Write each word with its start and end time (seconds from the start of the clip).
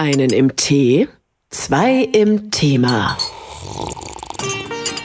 Einen 0.00 0.30
im 0.30 0.56
Tee, 0.56 1.08
zwei 1.50 1.96
im 2.00 2.50
Thema. 2.50 3.18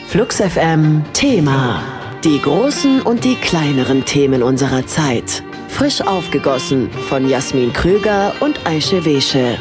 Flux 0.08 0.38
FM 0.38 1.04
Thema. 1.12 1.84
Die 2.24 2.40
großen 2.40 3.02
und 3.02 3.26
die 3.26 3.36
kleineren 3.36 4.06
Themen 4.06 4.42
unserer 4.42 4.88
Zeit. 4.88 5.44
Frisch 5.68 6.00
aufgegossen 6.00 6.90
von 7.10 7.30
Jasmin 7.30 7.74
Krüger 7.74 8.32
und 8.40 8.66
Aische 8.66 9.04
Wesche. 9.04 9.58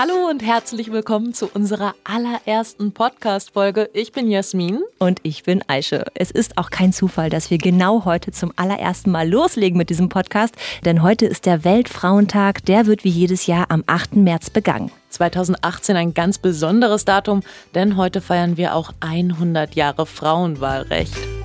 Hallo 0.00 0.28
und 0.30 0.44
herzlich 0.44 0.92
willkommen 0.92 1.34
zu 1.34 1.50
unserer 1.52 1.92
allerersten 2.04 2.92
Podcast-Folge. 2.92 3.90
Ich 3.94 4.12
bin 4.12 4.30
Jasmin. 4.30 4.78
Und 5.00 5.18
ich 5.24 5.42
bin 5.42 5.64
Aische. 5.66 6.04
Es 6.14 6.30
ist 6.30 6.56
auch 6.56 6.70
kein 6.70 6.92
Zufall, 6.92 7.30
dass 7.30 7.50
wir 7.50 7.58
genau 7.58 8.04
heute 8.04 8.30
zum 8.30 8.52
allerersten 8.54 9.10
Mal 9.10 9.28
loslegen 9.28 9.76
mit 9.76 9.90
diesem 9.90 10.08
Podcast, 10.08 10.54
denn 10.84 11.02
heute 11.02 11.26
ist 11.26 11.46
der 11.46 11.64
Weltfrauentag. 11.64 12.64
Der 12.66 12.86
wird 12.86 13.02
wie 13.02 13.08
jedes 13.08 13.48
Jahr 13.48 13.72
am 13.72 13.82
8. 13.88 14.14
März 14.14 14.50
begangen. 14.50 14.92
2018 15.08 15.96
ein 15.96 16.14
ganz 16.14 16.38
besonderes 16.38 17.04
Datum, 17.04 17.42
denn 17.74 17.96
heute 17.96 18.20
feiern 18.20 18.56
wir 18.56 18.76
auch 18.76 18.92
100 19.00 19.74
Jahre 19.74 20.06
Frauenwahlrecht. 20.06 21.37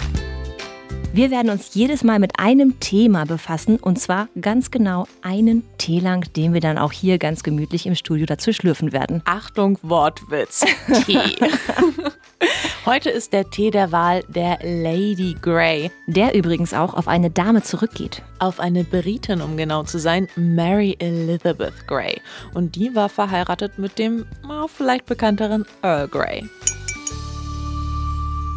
Wir 1.15 1.29
werden 1.29 1.51
uns 1.51 1.75
jedes 1.75 2.03
Mal 2.03 2.17
mit 2.17 2.39
einem 2.39 2.79
Thema 2.79 3.27
befassen 3.27 3.77
und 3.77 3.99
zwar 3.99 4.29
ganz 4.41 4.71
genau 4.71 5.05
einen 5.21 5.61
Tee 5.77 5.99
lang, 5.99 6.25
den 6.33 6.55
wir 6.55 6.59
dann 6.59 6.79
auch 6.79 6.91
hier 6.91 7.19
ganz 7.19 7.43
gemütlich 7.43 7.85
im 7.85 7.93
Studio 7.93 8.25
dazu 8.25 8.51
schlürfen 8.51 8.91
werden. 8.93 9.21
Achtung, 9.25 9.77
Wortwitz. 9.83 10.65
Tee. 11.05 11.19
Heute 12.87 13.11
ist 13.11 13.31
der 13.31 13.47
Tee 13.47 13.69
der 13.69 13.91
Wahl 13.91 14.23
der 14.27 14.57
Lady 14.63 15.35
Grey. 15.39 15.91
Der 16.07 16.33
übrigens 16.33 16.73
auch 16.73 16.95
auf 16.95 17.07
eine 17.07 17.29
Dame 17.29 17.61
zurückgeht. 17.61 18.23
Auf 18.39 18.59
eine 18.59 18.83
Britin, 18.83 19.41
um 19.41 19.55
genau 19.55 19.83
zu 19.83 19.99
sein, 19.99 20.27
Mary 20.35 20.95
Elizabeth 20.97 21.87
Grey. 21.87 22.21
Und 22.55 22.75
die 22.75 22.95
war 22.95 23.07
verheiratet 23.07 23.77
mit 23.77 23.99
dem 23.99 24.25
vielleicht 24.75 25.05
bekannteren 25.05 25.67
Earl 25.83 26.07
Grey. 26.07 26.49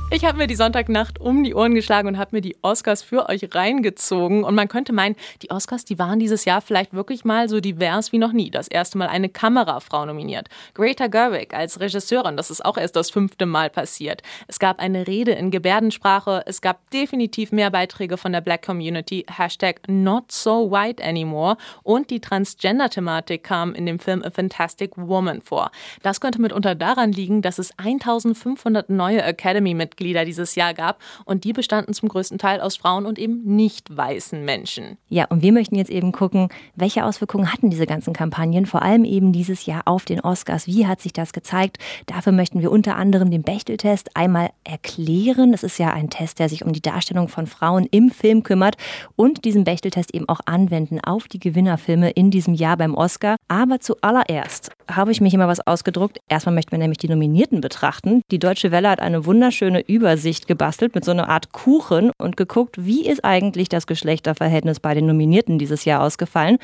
Ich 0.09 0.25
habe 0.25 0.39
mir 0.39 0.47
die 0.47 0.55
Sonntagnacht 0.55 1.21
um 1.21 1.43
die 1.43 1.53
Ohren 1.53 1.75
geschlagen 1.75 2.07
und 2.07 2.17
habe 2.17 2.37
mir 2.37 2.41
die 2.41 2.57
Oscars 2.63 3.03
für 3.03 3.29
euch 3.29 3.53
reingezogen. 3.53 4.45
Und 4.45 4.55
man 4.55 4.69
könnte 4.69 4.93
meinen, 4.93 5.17
die 5.43 5.51
Oscars, 5.51 5.85
die 5.85 5.99
waren 5.99 6.21
dieses 6.21 6.45
Jahr 6.45 6.61
vielleicht 6.61 6.95
wirklich 6.95 7.25
mal 7.25 7.49
so 7.49 7.59
divers 7.59 8.13
wie 8.13 8.19
noch 8.19 8.33
nie. 8.33 8.53
Das 8.53 8.69
erste 8.69 8.99
Mal 8.99 9.09
eine 9.09 9.29
Kamerafrau 9.29 10.07
nominiert. 10.07 10.49
Greta 10.75 11.09
Gerwig 11.09 11.55
als 11.55 11.81
Regisseurin, 11.81 12.37
das 12.37 12.53
ist 12.53 12.65
auch 12.65 12.79
erst 12.79 12.95
das 12.95 13.11
fünfte 13.11 13.47
Mal 13.47 13.69
passiert. 13.69 14.23
Es 14.47 14.61
gab 14.61 14.79
eine 14.79 15.09
Rede 15.09 15.33
in 15.33 15.51
Gebärdensprache. 15.51 16.45
Es 16.47 16.61
gab 16.61 16.89
definitiv 16.91 17.51
mehr 17.51 17.73
Beiträge 17.73 18.17
von 18.17 18.31
der 18.31 18.43
Black 18.43 18.65
Community. 18.65 19.27
Hashtag 19.29 19.81
not 19.89 20.31
so 20.31 20.71
white 20.71 21.03
anymore. 21.03 21.57
Und 21.83 22.11
die 22.11 22.21
Transgender-Thematik 22.21 23.43
kam 23.43 23.75
in 23.75 23.87
dem 23.87 23.99
Film 23.99 24.23
A 24.23 24.31
Fantastic 24.31 24.93
Woman 24.97 25.43
vor. 25.43 25.73
Das 26.05 26.21
könnte 26.21 26.41
mitunter 26.41 26.77
daran 26.77 27.11
liegen, 27.11 27.43
dass 27.43 27.59
es 27.59 27.77
1500 27.77 28.89
neue 28.89 29.21
Academy-Mitglieder 29.21 29.96
Mitglieder 29.97 30.27
dieses 30.27 30.55
Jahr 30.55 30.75
gab. 30.75 31.01
Und 31.25 31.45
die 31.45 31.53
bestanden 31.53 31.95
zum 31.95 32.09
größten 32.09 32.39
Teil 32.39 32.61
aus 32.61 32.77
Frauen 32.77 33.07
und 33.07 33.19
eben 33.19 33.43
nicht 33.45 33.97
weißen 33.97 34.45
Menschen. 34.45 34.99
Ja, 35.09 35.25
und 35.27 35.43
wir 35.43 35.53
möchten 35.53 35.77
jetzt 35.77 35.91
eben 35.91 36.13
gucken, 36.13 36.49
welche 36.75 37.05
Auswirkungen 37.05 37.53
hatten 37.53 37.71
diese 37.71 37.87
ganzen 37.87 38.13
Kampagnen, 38.13 38.67
vor 38.67 38.83
allem 38.83 39.05
eben 39.05 39.33
dieses 39.33 39.65
Jahr 39.65 39.83
auf 39.87 40.05
den 40.05 40.21
Oscars. 40.21 40.67
Wie 40.67 40.87
hat 40.87 41.01
sich 41.01 41.15
das 41.15 41.33
gezeigt? 41.33 41.79
Dafür 42.07 42.33
möchten 42.33 42.61
wir 42.61 42.71
unter 42.71 42.97
anderem 42.97 43.31
den 43.31 43.43
Bechteltest 43.43 44.15
einmal 44.15 44.51
erklären. 44.65 45.55
Es 45.55 45.63
ist 45.63 45.79
ja 45.79 45.93
ein 45.93 46.11
Test, 46.11 46.39
der 46.41 46.51
sich 46.51 46.65
um 46.65 46.73
die 46.73 46.83
Darstellung 46.83 47.29
von 47.29 47.47
Frauen 47.47 47.87
im 47.91 48.11
Film 48.11 48.43
kümmert 48.43 48.77
und 49.17 49.45
diesen 49.47 49.65
Bechteltest 49.65 50.15
eben 50.15 50.29
auch 50.29 50.41
anwenden 50.45 51.01
auf 51.01 51.27
die 51.27 51.41
Gewinnerfilme 51.41 52.11
in 52.11 52.31
diesem 52.31 52.53
Jahr 52.53 52.77
beim 52.77 52.95
Oscar. 52.95 53.37
Aber 53.49 53.81
zuallererst 53.81 54.73
habe 54.91 55.13
ich 55.13 55.21
mich 55.21 55.33
immer 55.33 55.49
was 55.49 55.67
ausgedruckt. 55.67 56.19
Erstmal 56.29 56.55
möchten 56.55 56.73
wir 56.73 56.79
nämlich 56.79 56.99
die 56.99 57.09
Nominierten 57.09 57.61
betrachten. 57.61 58.23
Die 58.31 58.39
Deutsche 58.39 58.71
Welle 58.71 58.91
hat 58.91 59.01
eine 59.01 59.25
wunderschöne 59.25 59.86
Übersicht 59.87 60.47
gebastelt 60.47 60.95
mit 60.95 61.05
so 61.05 61.11
einer 61.11 61.29
Art 61.29 61.53
Kuchen 61.53 62.11
und 62.19 62.37
geguckt, 62.37 62.85
wie 62.85 63.07
ist 63.07 63.25
eigentlich 63.25 63.69
das 63.69 63.87
Geschlechterverhältnis 63.87 64.81
bei 64.81 64.95
den 64.95 65.07
Nominierten 65.07 65.59
dieses 65.59 65.85
Jahr 65.85 66.03
ausgefallen. 66.03 66.59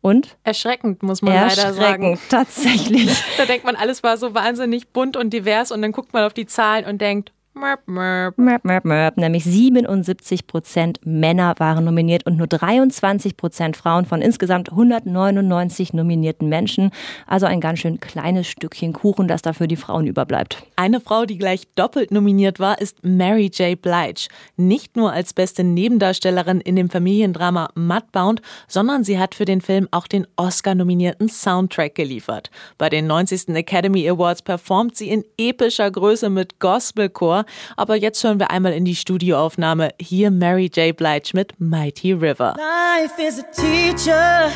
Und? 0.00 0.36
Erschreckend, 0.44 1.02
muss 1.02 1.22
man 1.22 1.34
leider 1.34 1.72
sagen. 1.74 2.18
Tatsächlich. 2.28 3.22
da 3.36 3.46
denkt 3.46 3.64
man, 3.64 3.74
alles 3.74 4.02
war 4.02 4.16
so 4.16 4.34
wahnsinnig 4.34 4.88
bunt 4.88 5.16
und 5.16 5.30
divers 5.30 5.72
und 5.72 5.82
dann 5.82 5.92
guckt 5.92 6.12
man 6.12 6.24
auf 6.24 6.32
die 6.32 6.46
Zahlen 6.46 6.84
und 6.84 7.00
denkt, 7.00 7.32
Mörp, 7.58 7.80
mörp. 7.86 8.38
Mörp, 8.38 8.64
mörp, 8.64 8.84
mörp. 8.84 9.16
Nämlich 9.16 9.42
77 9.42 10.46
Prozent 10.46 11.00
Männer 11.04 11.54
waren 11.58 11.84
nominiert 11.84 12.24
und 12.24 12.36
nur 12.36 12.46
23 12.46 13.36
Prozent 13.36 13.76
Frauen 13.76 14.06
von 14.06 14.22
insgesamt 14.22 14.70
199 14.70 15.92
nominierten 15.92 16.48
Menschen. 16.48 16.92
Also 17.26 17.46
ein 17.46 17.60
ganz 17.60 17.80
schön 17.80 17.98
kleines 17.98 18.46
Stückchen 18.46 18.92
Kuchen, 18.92 19.26
das 19.26 19.42
dafür 19.42 19.66
die 19.66 19.74
Frauen 19.74 20.06
überbleibt. 20.06 20.62
Eine 20.76 21.00
Frau, 21.00 21.24
die 21.24 21.36
gleich 21.36 21.66
doppelt 21.74 22.12
nominiert 22.12 22.60
war, 22.60 22.80
ist 22.80 23.02
Mary 23.02 23.50
J. 23.52 23.80
Blige. 23.80 24.28
Nicht 24.56 24.96
nur 24.96 25.12
als 25.12 25.34
beste 25.34 25.64
Nebendarstellerin 25.64 26.60
in 26.60 26.76
dem 26.76 26.90
Familiendrama 26.90 27.70
Mudbound, 27.74 28.40
sondern 28.68 29.02
sie 29.02 29.18
hat 29.18 29.34
für 29.34 29.46
den 29.46 29.62
Film 29.62 29.88
auch 29.90 30.06
den 30.06 30.28
Oscar-nominierten 30.36 31.28
Soundtrack 31.28 31.96
geliefert. 31.96 32.52
Bei 32.76 32.88
den 32.88 33.08
90. 33.08 33.48
Academy 33.48 34.08
Awards 34.08 34.42
performt 34.42 34.96
sie 34.96 35.08
in 35.08 35.24
epischer 35.36 35.90
Größe 35.90 36.30
mit 36.30 36.60
Gospelchor 36.60 37.46
aber 37.76 37.96
jetzt 37.96 38.22
hören 38.24 38.38
wir 38.38 38.50
einmal 38.50 38.72
in 38.72 38.84
die 38.84 38.96
Studioaufnahme. 38.96 39.90
Hier 40.00 40.30
Mary 40.30 40.70
J. 40.74 40.96
Blige 40.96 41.30
mit 41.34 41.54
Mighty 41.58 42.12
River. 42.12 42.56
Life 42.56 43.20
is 43.20 43.38
a 43.38 43.44
teacher, 43.52 44.50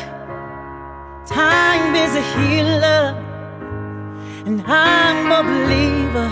time 1.25 1.95
is 1.95 2.15
a 2.15 2.21
healer, 2.37 3.15
and 4.45 4.61
I'm 4.67 5.31
a 5.31 5.43
believer, 5.43 6.31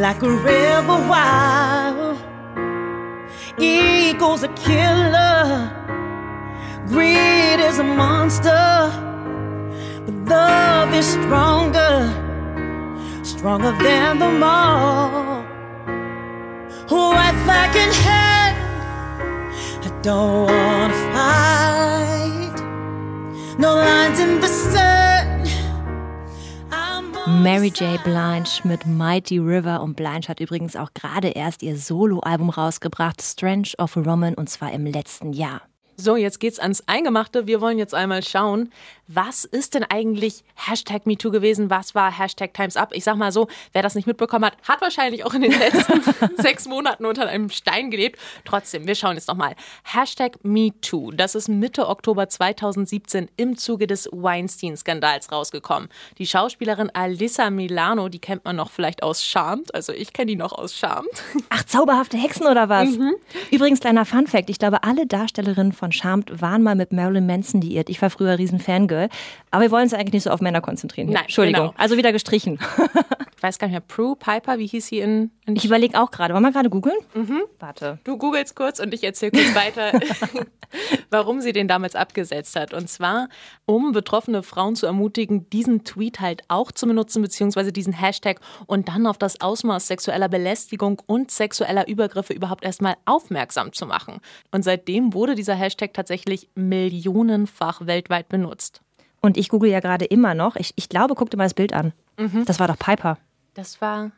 like 0.00 0.22
a 0.22 0.28
river 0.28 0.98
wild. 1.08 2.16
Ego's 3.58 4.42
a 4.42 4.48
killer, 4.48 5.70
greed 6.88 7.60
is 7.60 7.78
a 7.78 7.84
monster, 7.84 8.90
but 10.06 10.14
love 10.28 10.94
is 10.94 11.06
stronger. 11.06 12.10
Stronger 13.22 13.72
than 13.82 14.18
them 14.18 14.42
all. 14.42 15.44
White 16.88 17.38
flag 17.44 17.74
in 17.76 17.92
hand, 18.04 18.56
I 19.84 19.90
don't 20.02 20.46
wanna 20.46 20.94
fight. 21.12 22.62
No 23.58 23.74
lines 23.76 24.18
in 24.20 24.40
the 24.40 24.48
sun. 24.48 24.92
Mary 27.42 27.68
J. 27.68 28.02
Blige 28.04 28.60
mit 28.64 28.86
Mighty 28.86 29.38
River 29.38 29.80
und 29.80 29.94
Blige 29.96 30.28
hat 30.28 30.40
übrigens 30.40 30.76
auch 30.76 30.92
gerade 30.92 31.28
erst 31.28 31.62
ihr 31.62 31.76
Soloalbum 31.76 32.50
rausgebracht, 32.50 33.22
Strange 33.22 33.70
of 33.78 33.96
a 33.96 34.00
Roman, 34.00 34.34
und 34.34 34.50
zwar 34.50 34.72
im 34.72 34.86
letzten 34.86 35.32
Jahr. 35.32 35.62
So, 35.96 36.16
jetzt 36.16 36.40
geht's 36.40 36.58
ans 36.58 36.82
Eingemachte. 36.86 37.46
Wir 37.46 37.60
wollen 37.60 37.78
jetzt 37.78 37.94
einmal 37.94 38.22
schauen, 38.22 38.72
was 39.14 39.44
ist 39.44 39.74
denn 39.74 39.84
eigentlich 39.84 40.44
Hashtag 40.54 41.06
MeToo 41.06 41.30
gewesen? 41.30 41.70
Was 41.70 41.94
war 41.94 42.16
Hashtag 42.16 42.54
Times 42.54 42.76
Up? 42.76 42.90
Ich 42.92 43.04
sag 43.04 43.16
mal 43.16 43.32
so, 43.32 43.48
wer 43.72 43.82
das 43.82 43.94
nicht 43.94 44.06
mitbekommen 44.06 44.46
hat, 44.46 44.56
hat 44.66 44.80
wahrscheinlich 44.80 45.24
auch 45.24 45.34
in 45.34 45.42
den 45.42 45.52
letzten 45.52 46.02
sechs 46.42 46.66
Monaten 46.66 47.04
unter 47.04 47.26
einem 47.28 47.50
Stein 47.50 47.90
gelebt. 47.90 48.18
Trotzdem, 48.44 48.86
wir 48.86 48.94
schauen 48.94 49.16
jetzt 49.16 49.28
nochmal. 49.28 49.54
Hashtag 49.84 50.38
MeToo, 50.42 51.10
das 51.10 51.34
ist 51.34 51.48
Mitte 51.48 51.88
Oktober 51.88 52.28
2017 52.28 53.28
im 53.36 53.56
Zuge 53.56 53.86
des 53.86 54.08
Weinstein-Skandals 54.12 55.30
rausgekommen. 55.30 55.88
Die 56.18 56.26
Schauspielerin 56.26 56.90
Alyssa 56.94 57.50
Milano, 57.50 58.08
die 58.08 58.18
kennt 58.18 58.44
man 58.44 58.56
noch 58.56 58.70
vielleicht 58.70 59.02
aus 59.02 59.24
Charmed. 59.24 59.74
Also 59.74 59.92
ich 59.92 60.12
kenne 60.12 60.26
die 60.26 60.36
noch 60.36 60.52
aus 60.52 60.74
Charmed. 60.74 61.10
Ach, 61.50 61.64
zauberhafte 61.64 62.16
Hexen 62.16 62.46
oder 62.46 62.68
was? 62.68 62.90
Mhm. 62.90 63.14
Übrigens, 63.50 63.80
kleiner 63.80 64.04
Fun-Fact: 64.04 64.50
Ich 64.50 64.58
glaube, 64.58 64.84
alle 64.84 65.06
Darstellerinnen 65.06 65.72
von 65.72 65.92
Charmed 65.92 66.40
waren 66.40 66.62
mal 66.62 66.74
mit 66.74 66.92
Marilyn 66.92 67.26
Manson 67.26 67.60
liiert. 67.60 67.88
Ich 67.88 68.00
war 68.00 68.10
früher 68.10 68.38
riesen 68.38 68.58
Fangirl. 68.58 69.01
Girl. 69.08 69.20
Aber 69.50 69.62
wir 69.62 69.70
wollen 69.70 69.84
uns 69.84 69.94
eigentlich 69.94 70.12
nicht 70.14 70.22
so 70.24 70.30
auf 70.30 70.40
Männer 70.40 70.60
konzentrieren. 70.60 71.08
Hier. 71.08 71.14
Nein, 71.14 71.24
Entschuldigung. 71.24 71.68
Genau. 71.68 71.74
Also 71.76 71.96
wieder 71.96 72.12
gestrichen. 72.12 72.58
ich 73.36 73.42
weiß 73.42 73.58
gar 73.58 73.66
nicht 73.66 73.74
mehr. 73.74 73.80
Prue 73.80 74.16
Piper, 74.16 74.58
wie 74.58 74.66
hieß 74.66 74.86
sie 74.86 74.98
in. 75.00 75.30
in 75.46 75.56
ich 75.56 75.64
überlege 75.64 76.00
auch 76.00 76.10
gerade. 76.10 76.34
Wollen 76.34 76.42
wir 76.42 76.52
gerade 76.52 76.70
googeln? 76.70 76.96
Mhm. 77.14 77.42
Warte. 77.58 77.98
Du 78.04 78.16
googelst 78.16 78.56
kurz 78.56 78.78
und 78.80 78.94
ich 78.94 79.04
erzähle 79.04 79.32
kurz 79.32 79.54
weiter, 79.54 79.92
warum 81.10 81.40
sie 81.40 81.52
den 81.52 81.68
damals 81.68 81.94
abgesetzt 81.94 82.56
hat. 82.56 82.72
Und 82.72 82.88
zwar, 82.88 83.28
um 83.66 83.92
betroffene 83.92 84.42
Frauen 84.42 84.76
zu 84.76 84.86
ermutigen, 84.86 85.48
diesen 85.50 85.84
Tweet 85.84 86.20
halt 86.20 86.42
auch 86.48 86.72
zu 86.72 86.86
benutzen, 86.86 87.22
beziehungsweise 87.22 87.72
diesen 87.72 87.92
Hashtag 87.92 88.40
und 88.66 88.88
dann 88.88 89.06
auf 89.06 89.18
das 89.18 89.40
Ausmaß 89.40 89.86
sexueller 89.86 90.28
Belästigung 90.28 91.00
und 91.06 91.30
sexueller 91.30 91.88
Übergriffe 91.88 92.32
überhaupt 92.32 92.64
erstmal 92.64 92.96
aufmerksam 93.04 93.72
zu 93.72 93.86
machen. 93.86 94.20
Und 94.50 94.62
seitdem 94.64 95.12
wurde 95.12 95.34
dieser 95.34 95.54
Hashtag 95.54 95.92
tatsächlich 95.92 96.48
millionenfach 96.54 97.86
weltweit 97.86 98.28
benutzt. 98.28 98.80
Und 99.22 99.36
ich 99.36 99.48
google 99.48 99.70
ja 99.70 99.80
gerade 99.80 100.04
immer 100.04 100.34
noch. 100.34 100.56
Ich, 100.56 100.74
ich 100.76 100.88
glaube, 100.88 101.14
guck 101.14 101.30
dir 101.30 101.36
mal 101.36 101.44
das 101.44 101.54
Bild 101.54 101.72
an. 101.72 101.92
Mhm. 102.18 102.44
Das 102.44 102.58
war 102.58 102.68
doch 102.68 102.78
Piper. 102.78 103.18
Das 103.54 103.80
war. 103.80 104.10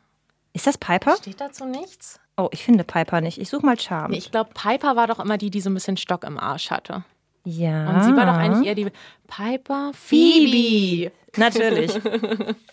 Ist 0.53 0.67
das 0.67 0.77
Piper? 0.77 1.15
Steht 1.17 1.39
dazu 1.39 1.65
nichts? 1.65 2.19
Oh, 2.37 2.49
ich 2.51 2.63
finde 2.63 2.83
Piper 2.83 3.21
nicht. 3.21 3.39
Ich 3.39 3.49
suche 3.49 3.65
mal 3.65 3.79
Charm. 3.79 4.11
Nee, 4.11 4.17
ich 4.17 4.31
glaube, 4.31 4.49
Piper 4.53 4.95
war 4.95 5.07
doch 5.07 5.19
immer 5.19 5.37
die, 5.37 5.49
die 5.49 5.61
so 5.61 5.69
ein 5.69 5.73
bisschen 5.73 5.95
Stock 5.95 6.23
im 6.23 6.37
Arsch 6.37 6.71
hatte. 6.71 7.05
Ja. 7.45 7.89
Und 7.89 8.03
sie 8.03 8.15
war 8.15 8.25
doch 8.25 8.33
eigentlich 8.33 8.67
eher 8.67 8.75
die 8.75 8.91
Piper 9.27 9.91
Phoebe. 9.93 11.11
Natürlich. 11.37 11.91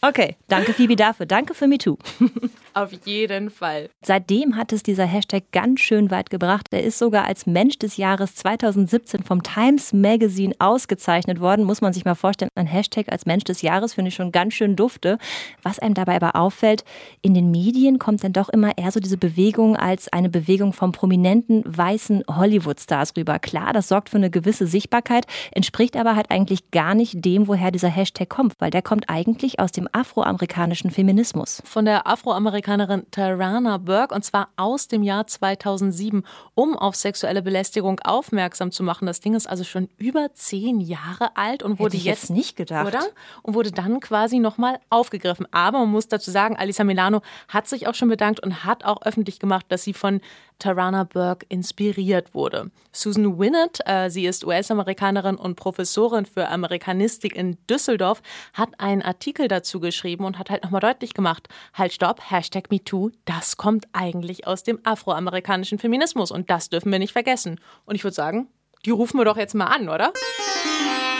Okay, 0.04 0.34
danke 0.48 0.72
Phoebe 0.72 0.96
dafür. 0.96 1.26
Danke 1.26 1.54
für 1.54 1.68
MeToo. 1.68 1.96
Auf 2.74 2.90
jeden 3.04 3.50
Fall. 3.50 3.88
Seitdem 4.04 4.56
hat 4.56 4.72
es 4.72 4.82
dieser 4.82 5.06
Hashtag 5.06 5.44
ganz 5.52 5.78
schön 5.78 6.10
weit 6.10 6.28
gebracht. 6.28 6.66
Er 6.72 6.82
ist 6.82 6.98
sogar 6.98 7.24
als 7.26 7.46
Mensch 7.46 7.78
des 7.78 7.98
Jahres 7.98 8.34
2017 8.34 9.22
vom 9.22 9.44
Times 9.44 9.92
Magazine 9.92 10.56
ausgezeichnet 10.58 11.38
worden. 11.38 11.64
Muss 11.64 11.82
man 11.82 11.92
sich 11.92 12.04
mal 12.04 12.16
vorstellen, 12.16 12.50
ein 12.56 12.66
Hashtag 12.66 13.12
als 13.12 13.26
Mensch 13.26 13.44
des 13.44 13.62
Jahres 13.62 13.94
finde 13.94 14.08
ich 14.08 14.16
schon 14.16 14.32
ganz 14.32 14.54
schön 14.54 14.74
dufte. 14.74 15.18
Was 15.62 15.78
einem 15.78 15.94
dabei 15.94 16.16
aber 16.16 16.34
auffällt, 16.34 16.84
in 17.20 17.34
den 17.34 17.52
Medien 17.52 18.00
kommt 18.00 18.24
dann 18.24 18.32
doch 18.32 18.48
immer 18.48 18.76
eher 18.76 18.90
so 18.90 18.98
diese 18.98 19.18
Bewegung 19.18 19.76
als 19.76 20.12
eine 20.12 20.30
Bewegung 20.30 20.72
von 20.72 20.90
prominenten 20.90 21.62
weißen 21.64 22.24
Hollywood-Stars 22.28 23.12
rüber. 23.16 23.38
Klar, 23.38 23.72
das 23.72 23.86
sorgt 23.86 24.08
für 24.08 24.16
eine 24.16 24.30
gewisse 24.30 24.66
Sichtbarkeit, 24.66 25.26
entspricht 25.52 25.96
aber 25.96 26.16
halt 26.16 26.32
eigentlich 26.32 26.72
gar 26.72 26.96
nicht 26.96 27.24
dem, 27.24 27.46
woher 27.46 27.70
dieser 27.70 27.88
Hashtag 27.88 28.28
kommt, 28.28 28.51
weil 28.58 28.70
der 28.70 28.82
kommt 28.82 29.08
eigentlich 29.08 29.60
aus 29.60 29.72
dem 29.72 29.88
afroamerikanischen 29.92 30.90
Feminismus. 30.90 31.62
Von 31.64 31.84
der 31.84 32.06
Afroamerikanerin 32.06 33.06
Tarana 33.10 33.76
Burke 33.76 34.14
und 34.14 34.24
zwar 34.24 34.48
aus 34.56 34.88
dem 34.88 35.02
Jahr 35.02 35.26
2007, 35.26 36.22
um 36.54 36.76
auf 36.76 36.96
sexuelle 36.96 37.42
Belästigung 37.42 38.00
aufmerksam 38.00 38.70
zu 38.70 38.82
machen. 38.82 39.06
Das 39.06 39.20
Ding 39.20 39.34
ist 39.34 39.48
also 39.48 39.64
schon 39.64 39.88
über 39.98 40.32
zehn 40.34 40.80
Jahre 40.80 41.36
alt 41.36 41.62
und 41.62 41.78
wurde 41.78 41.90
Hätte 41.90 41.96
ich 41.96 42.04
jetzt 42.04 42.22
jetzt 42.22 42.30
nicht 42.30 42.56
gedacht. 42.56 42.86
Oder? 42.86 43.02
Und 43.42 43.54
wurde 43.54 43.72
dann 43.72 44.00
quasi 44.00 44.38
nochmal 44.38 44.78
aufgegriffen. 44.90 45.46
Aber 45.50 45.80
man 45.80 45.90
muss 45.90 46.08
dazu 46.08 46.30
sagen, 46.30 46.56
Alisa 46.56 46.84
Milano 46.84 47.22
hat 47.48 47.68
sich 47.68 47.86
auch 47.86 47.94
schon 47.94 48.08
bedankt 48.08 48.40
und 48.40 48.64
hat 48.64 48.84
auch 48.84 49.02
öffentlich 49.02 49.38
gemacht, 49.38 49.66
dass 49.68 49.82
sie 49.82 49.92
von 49.92 50.20
Tarana 50.58 51.04
Burke 51.04 51.46
inspiriert 51.48 52.34
wurde. 52.34 52.70
Susan 52.92 53.38
Winnett, 53.38 53.80
äh, 53.84 54.10
sie 54.10 54.26
ist 54.26 54.44
US-Amerikanerin 54.44 55.36
und 55.36 55.56
Professorin 55.56 56.24
für 56.26 56.48
Amerikanistik 56.48 57.34
in 57.34 57.58
Düsseldorf, 57.68 58.22
hat 58.52 58.70
einen 58.78 59.02
Artikel 59.02 59.48
dazu 59.48 59.80
geschrieben 59.80 60.24
und 60.24 60.38
hat 60.38 60.50
halt 60.50 60.64
nochmal 60.64 60.80
deutlich 60.80 61.14
gemacht, 61.14 61.48
halt 61.74 61.92
stopp, 61.92 62.30
Hashtag 62.30 62.70
MeToo, 62.70 63.10
das 63.24 63.56
kommt 63.56 63.86
eigentlich 63.92 64.46
aus 64.46 64.62
dem 64.62 64.78
afroamerikanischen 64.84 65.78
Feminismus 65.78 66.30
und 66.30 66.50
das 66.50 66.70
dürfen 66.70 66.92
wir 66.92 66.98
nicht 66.98 67.12
vergessen. 67.12 67.60
Und 67.84 67.94
ich 67.94 68.04
würde 68.04 68.14
sagen, 68.14 68.48
die 68.84 68.90
rufen 68.90 69.18
wir 69.18 69.24
doch 69.24 69.36
jetzt 69.36 69.54
mal 69.54 69.66
an, 69.66 69.88
oder? 69.88 70.12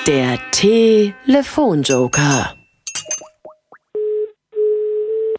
Der 0.06 0.38
Telefonjoker. 0.50 2.56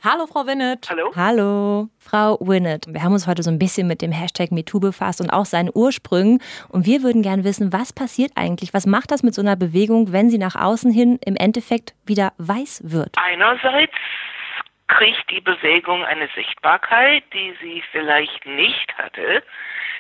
Hallo, 0.06 0.28
Frau 0.28 0.46
Winnett. 0.46 0.90
Hallo? 0.90 1.12
Hallo, 1.16 1.88
Frau 1.98 2.38
Winnett. 2.42 2.88
Wir 2.90 3.04
haben 3.04 3.14
uns 3.14 3.26
heute 3.26 3.42
so 3.42 3.50
ein 3.50 3.58
bisschen 3.58 3.88
mit 3.88 4.02
dem 4.02 4.12
Hashtag 4.12 4.52
MeToo 4.52 4.82
befasst 4.82 5.22
und 5.22 5.30
auch 5.30 5.46
seinen 5.46 5.70
Ursprüngen. 5.74 6.42
Und 6.68 6.86
wir 6.86 7.04
würden 7.04 7.22
gerne 7.22 7.46
wissen, 7.46 7.72
was 7.72 7.94
passiert 7.94 8.34
eigentlich? 8.36 8.74
Was 8.74 8.86
macht 8.86 9.12
das 9.12 9.24
mit 9.24 9.34
so 9.34 9.42
einer 9.42 9.56
Bewegung, 9.56 10.12
wenn 10.12 10.30
sie 10.30 10.40
nach 10.40 10.58
außen 10.58 10.92
hin 10.92 11.20
im 11.26 11.38
Endeffekt 11.38 11.94
wieder 12.06 12.34
weiß 12.38 12.82
wird? 12.84 13.16
Einerseits 13.16 13.94
kriegt 14.90 15.24
die 15.32 15.40
Bewegung 15.40 16.04
eine 16.04 16.28
Sichtbarkeit, 16.36 17.24
die 17.32 17.54
sie 17.62 17.82
vielleicht 17.94 18.46
nicht 18.46 18.94
hatte, 18.98 19.42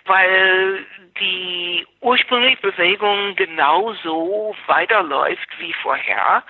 weil 0.05 0.85
die 1.19 1.85
ursprüngliche 2.01 2.57
Bewegung 2.57 3.35
genauso 3.35 4.55
weiterläuft 4.67 5.47
wie 5.59 5.73
vorher. 5.81 6.43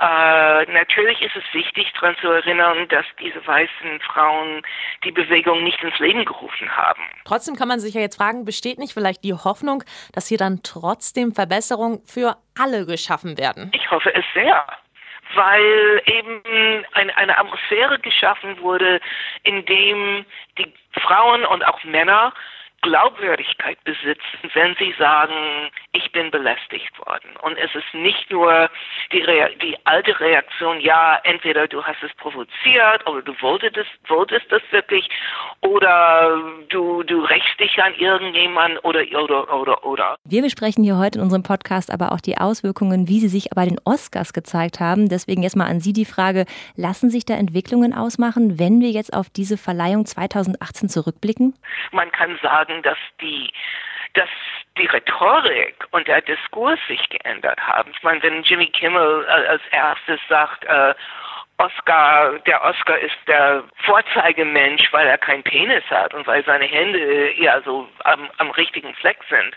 Äh, 0.00 0.72
natürlich 0.72 1.20
ist 1.22 1.36
es 1.36 1.44
wichtig, 1.52 1.92
daran 1.94 2.16
zu 2.20 2.28
erinnern, 2.28 2.88
dass 2.88 3.04
diese 3.20 3.44
weißen 3.46 4.00
Frauen 4.00 4.62
die 5.04 5.12
Bewegung 5.12 5.62
nicht 5.64 5.82
ins 5.82 5.98
Leben 5.98 6.24
gerufen 6.24 6.74
haben. 6.76 7.02
Trotzdem 7.24 7.56
kann 7.56 7.68
man 7.68 7.80
sich 7.80 7.94
ja 7.94 8.00
jetzt 8.00 8.16
fragen, 8.16 8.44
besteht 8.44 8.78
nicht 8.78 8.94
vielleicht 8.94 9.24
die 9.24 9.34
Hoffnung, 9.34 9.82
dass 10.12 10.28
hier 10.28 10.38
dann 10.38 10.60
trotzdem 10.62 11.34
Verbesserungen 11.34 12.00
für 12.04 12.36
alle 12.58 12.86
geschaffen 12.86 13.38
werden? 13.38 13.70
Ich 13.74 13.90
hoffe 13.90 14.14
es 14.14 14.24
sehr 14.34 14.64
weil 15.34 16.02
eben 16.06 16.84
eine, 16.94 17.16
eine 17.16 17.38
Atmosphäre 17.38 17.98
geschaffen 17.98 18.60
wurde, 18.60 19.00
in 19.42 19.64
dem 19.66 20.24
die 20.56 20.72
Frauen 21.00 21.44
und 21.44 21.62
auch 21.64 21.82
Männer 21.84 22.32
Glaubwürdigkeit 22.82 23.82
besitzen, 23.84 24.50
wenn 24.54 24.74
sie 24.78 24.94
sagen, 24.98 25.70
ich 25.92 26.10
bin 26.12 26.30
belästigt 26.30 26.96
worden. 26.98 27.36
Und 27.42 27.58
es 27.58 27.74
ist 27.74 27.92
nicht 27.92 28.30
nur 28.30 28.70
die, 29.12 29.22
Rea 29.22 29.48
die 29.60 29.76
alte 29.84 30.18
Reaktion, 30.20 30.80
ja, 30.80 31.18
entweder 31.24 31.66
du 31.66 31.82
hast 31.82 32.02
es 32.02 32.14
provoziert 32.14 33.06
oder 33.06 33.22
du 33.22 33.34
wolltest, 33.40 33.90
wolltest 34.06 34.50
das 34.50 34.62
wirklich 34.70 35.08
oder 35.60 36.40
du, 36.68 37.02
du 37.02 37.20
rächst 37.24 37.58
dich 37.58 37.82
an 37.82 37.94
irgendjemanden 37.94 38.78
oder, 38.78 39.00
oder, 39.22 39.52
oder, 39.52 39.84
oder. 39.84 40.16
Wir 40.24 40.42
besprechen 40.42 40.84
hier 40.84 40.98
heute 40.98 41.18
in 41.18 41.24
unserem 41.24 41.42
Podcast 41.42 41.92
aber 41.92 42.12
auch 42.12 42.20
die 42.20 42.38
Auswirkungen, 42.38 43.08
wie 43.08 43.20
sie 43.20 43.28
sich 43.28 43.50
bei 43.54 43.64
den 43.64 43.78
Oscars 43.84 44.32
gezeigt 44.32 44.80
haben. 44.80 45.08
Deswegen 45.08 45.42
jetzt 45.42 45.56
mal 45.56 45.66
an 45.66 45.80
Sie 45.80 45.92
die 45.92 46.04
Frage, 46.04 46.44
lassen 46.76 47.10
sich 47.10 47.24
da 47.24 47.34
Entwicklungen 47.34 47.92
ausmachen, 47.92 48.58
wenn 48.58 48.80
wir 48.80 48.90
jetzt 48.90 49.12
auf 49.12 49.30
diese 49.30 49.56
Verleihung 49.56 50.06
2018 50.06 50.88
zurückblicken? 50.88 51.54
Man 51.92 52.10
kann 52.12 52.38
sagen, 52.42 52.67
dass 52.82 52.98
die 53.20 53.52
dass 54.14 54.28
die 54.78 54.86
Rhetorik 54.86 55.86
und 55.90 56.08
der 56.08 56.22
Diskurs 56.22 56.78
sich 56.88 57.08
geändert 57.10 57.60
haben. 57.60 57.90
Ich 57.94 58.02
meine, 58.02 58.22
wenn 58.22 58.42
Jimmy 58.42 58.66
Kimmel 58.68 59.26
als 59.26 59.62
erstes 59.70 60.18
sagt, 60.28 60.64
äh, 60.64 60.94
Oscar, 61.58 62.38
der 62.46 62.64
Oscar 62.64 62.98
ist 62.98 63.16
der 63.26 63.64
Vorzeigemensch, 63.84 64.92
weil 64.92 65.06
er 65.06 65.18
keinen 65.18 65.42
Penis 65.42 65.84
hat 65.90 66.14
und 66.14 66.26
weil 66.26 66.44
seine 66.44 66.64
Hände 66.64 67.32
ja 67.34 67.60
so 67.62 67.88
am, 68.04 68.30
am 68.38 68.50
richtigen 68.52 68.94
Fleck 68.94 69.18
sind, 69.28 69.56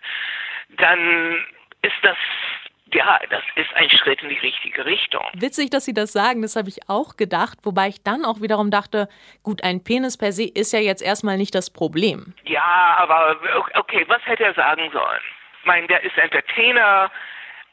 dann 0.69 1.46
ist 1.84 1.96
das 2.02 2.18
ja, 2.94 3.19
das 3.30 3.44
ist 3.56 3.74
ein 3.75 3.89
Schritt 3.89 4.22
in 4.22 4.30
die 4.30 4.38
richtige 4.38 4.86
Richtung. 4.86 5.24
Witzig, 5.33 5.69
dass 5.69 5.86
Sie 5.86 5.94
das 5.94 6.12
sagen, 6.12 6.42
das 6.42 6.56
habe 6.56 6.69
ich 6.69 6.89
auch 6.89 7.16
gedacht, 7.16 7.60
wobei 7.63 7.88
ich 7.88 8.04
dann 8.04 8.25
auch 8.25 8.42
wiederum 8.42 8.72
dachte, 8.72 9.07
gut, 9.44 9.63
ein 9.63 9.83
Penis 9.83 10.18
per 10.18 10.31
se 10.31 10.44
ist 10.44 10.74
ja 10.74 10.80
jetzt 10.80 11.01
erstmal 11.01 11.38
nicht 11.38 11.56
das 11.56 11.69
Problem. 11.69 12.33
Ja, 12.45 12.95
aber 12.98 13.38
okay, 13.75 14.06
was 14.07 14.25
hätte 14.25 14.44
er 14.44 14.54
sagen 14.54 14.89
sollen? 14.92 15.22
Ich 15.60 15.66
meine, 15.66 15.88
der 15.88 16.04
ist 16.04 16.18
Entertainer, 16.18 17.12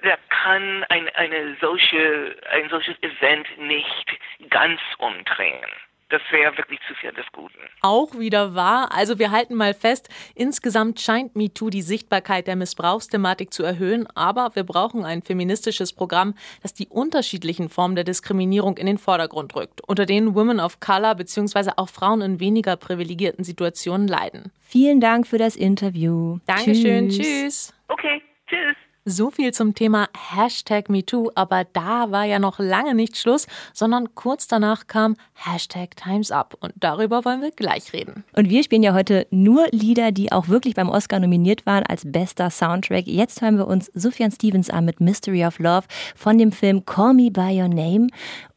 der 0.05 0.19
kann 0.29 0.85
ein, 0.91 1.09
eine 1.15 1.57
solche, 1.61 2.37
ein 2.53 2.69
solches 2.69 2.97
Event 3.03 3.47
nicht 3.59 4.19
ganz 4.51 4.81
umdrehen. 4.99 5.67
Das 6.11 6.23
wäre 6.31 6.57
wirklich 6.57 6.81
zu 6.89 6.95
viel 6.95 7.13
des 7.13 7.27
Guten. 7.33 7.59
Auch 7.83 8.19
wieder 8.19 8.55
wahr. 8.55 8.91
Also 8.95 9.19
wir 9.19 9.31
halten 9.31 9.55
mal 9.55 9.75
fest, 9.75 10.09
insgesamt 10.35 11.01
scheint 11.01 11.37
MeToo 11.37 11.69
die 11.69 11.83
Sichtbarkeit 11.83 12.47
der 12.47 12.57
Missbrauchsthematik 12.57 13.53
zu 13.53 13.63
erhöhen, 13.63 14.07
aber 14.15 14.51
wir 14.55 14.65
brauchen 14.65 15.05
ein 15.05 15.21
feministisches 15.21 15.93
Programm, 15.93 16.35
das 16.63 16.73
die 16.73 16.89
unterschiedlichen 16.89 17.69
Formen 17.69 17.95
der 17.95 18.05
Diskriminierung 18.05 18.79
in 18.79 18.87
den 18.87 18.97
Vordergrund 18.97 19.55
rückt, 19.55 19.83
unter 19.87 20.07
denen 20.07 20.35
Women 20.35 20.61
of 20.61 20.81
Color 20.81 21.15
bzw. 21.15 21.73
auch 21.77 21.91
Frauen 21.91 22.23
in 22.23 22.41
weniger 22.41 22.77
privilegierten 22.77 23.45
Situationen 23.45 24.09
leiden. 24.09 24.51
Vielen 24.61 25.01
Dank 25.01 25.27
für 25.27 25.39
das 25.39 25.57
Interview. 25.57 26.39
Dankeschön, 26.47 27.11
tschüss. 27.11 27.19
tschüss. 27.19 27.75
Okay, 27.89 28.23
tschüss. 28.47 28.77
So 29.11 29.31
viel 29.31 29.55
zum 29.55 29.75
Thema 29.75 30.07
Hashtag 30.15 30.91
MeToo, 30.91 31.31
aber 31.35 31.65
da 31.65 32.11
war 32.11 32.25
ja 32.25 32.39
noch 32.39 32.59
lange 32.59 32.95
nicht 32.95 33.17
Schluss, 33.17 33.47
sondern 33.73 34.15
kurz 34.15 34.49
danach 34.49 34.87
kam 34.87 35.17
Hashtag 35.33 35.97
Times 35.97 36.31
Up 36.31 36.55
und 36.61 36.75
darüber 36.77 37.25
wollen 37.25 37.41
wir 37.41 37.51
gleich 37.51 37.95
reden. 37.95 38.23
Und 38.37 38.51
wir 38.51 38.63
spielen 38.63 38.83
ja 38.83 38.93
heute 38.93 39.27
nur 39.31 39.67
Lieder, 39.71 40.13
die 40.13 40.31
auch 40.31 40.49
wirklich 40.49 40.75
beim 40.75 40.91
Oscar 40.91 41.21
nominiert 41.21 41.65
waren 41.65 41.87
als 41.87 42.03
bester 42.05 42.51
Soundtrack. 42.51 43.07
Jetzt 43.07 43.41
hören 43.41 43.57
wir 43.57 43.67
uns 43.67 43.91
Sufjan 43.95 44.31
Stevens 44.31 44.69
an 44.69 44.85
mit 44.85 45.01
Mystery 45.01 45.47
of 45.47 45.59
Love 45.59 45.87
von 46.15 46.37
dem 46.37 46.53
Film 46.53 46.85
Call 46.85 47.15
Me 47.15 47.31
By 47.31 47.59
Your 47.63 47.69
Name 47.69 48.09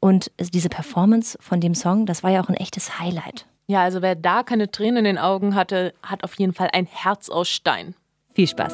und 0.01 0.31
diese 0.37 0.67
Performance 0.67 1.37
von 1.39 1.61
dem 1.61 1.75
Song, 1.75 2.05
das 2.05 2.23
war 2.23 2.31
ja 2.31 2.43
auch 2.43 2.49
ein 2.49 2.55
echtes 2.55 2.99
Highlight. 2.99 3.45
Ja, 3.67 3.83
also 3.83 4.01
wer 4.01 4.15
da 4.15 4.43
keine 4.43 4.69
Tränen 4.69 4.97
in 4.97 5.05
den 5.05 5.17
Augen 5.17 5.55
hatte, 5.55 5.93
hat 6.03 6.25
auf 6.25 6.37
jeden 6.37 6.53
Fall 6.53 6.71
ein 6.73 6.87
Herz 6.87 7.29
aus 7.29 7.47
Stein. 7.47 7.95
Viel 8.33 8.49
Spaß. 8.49 8.73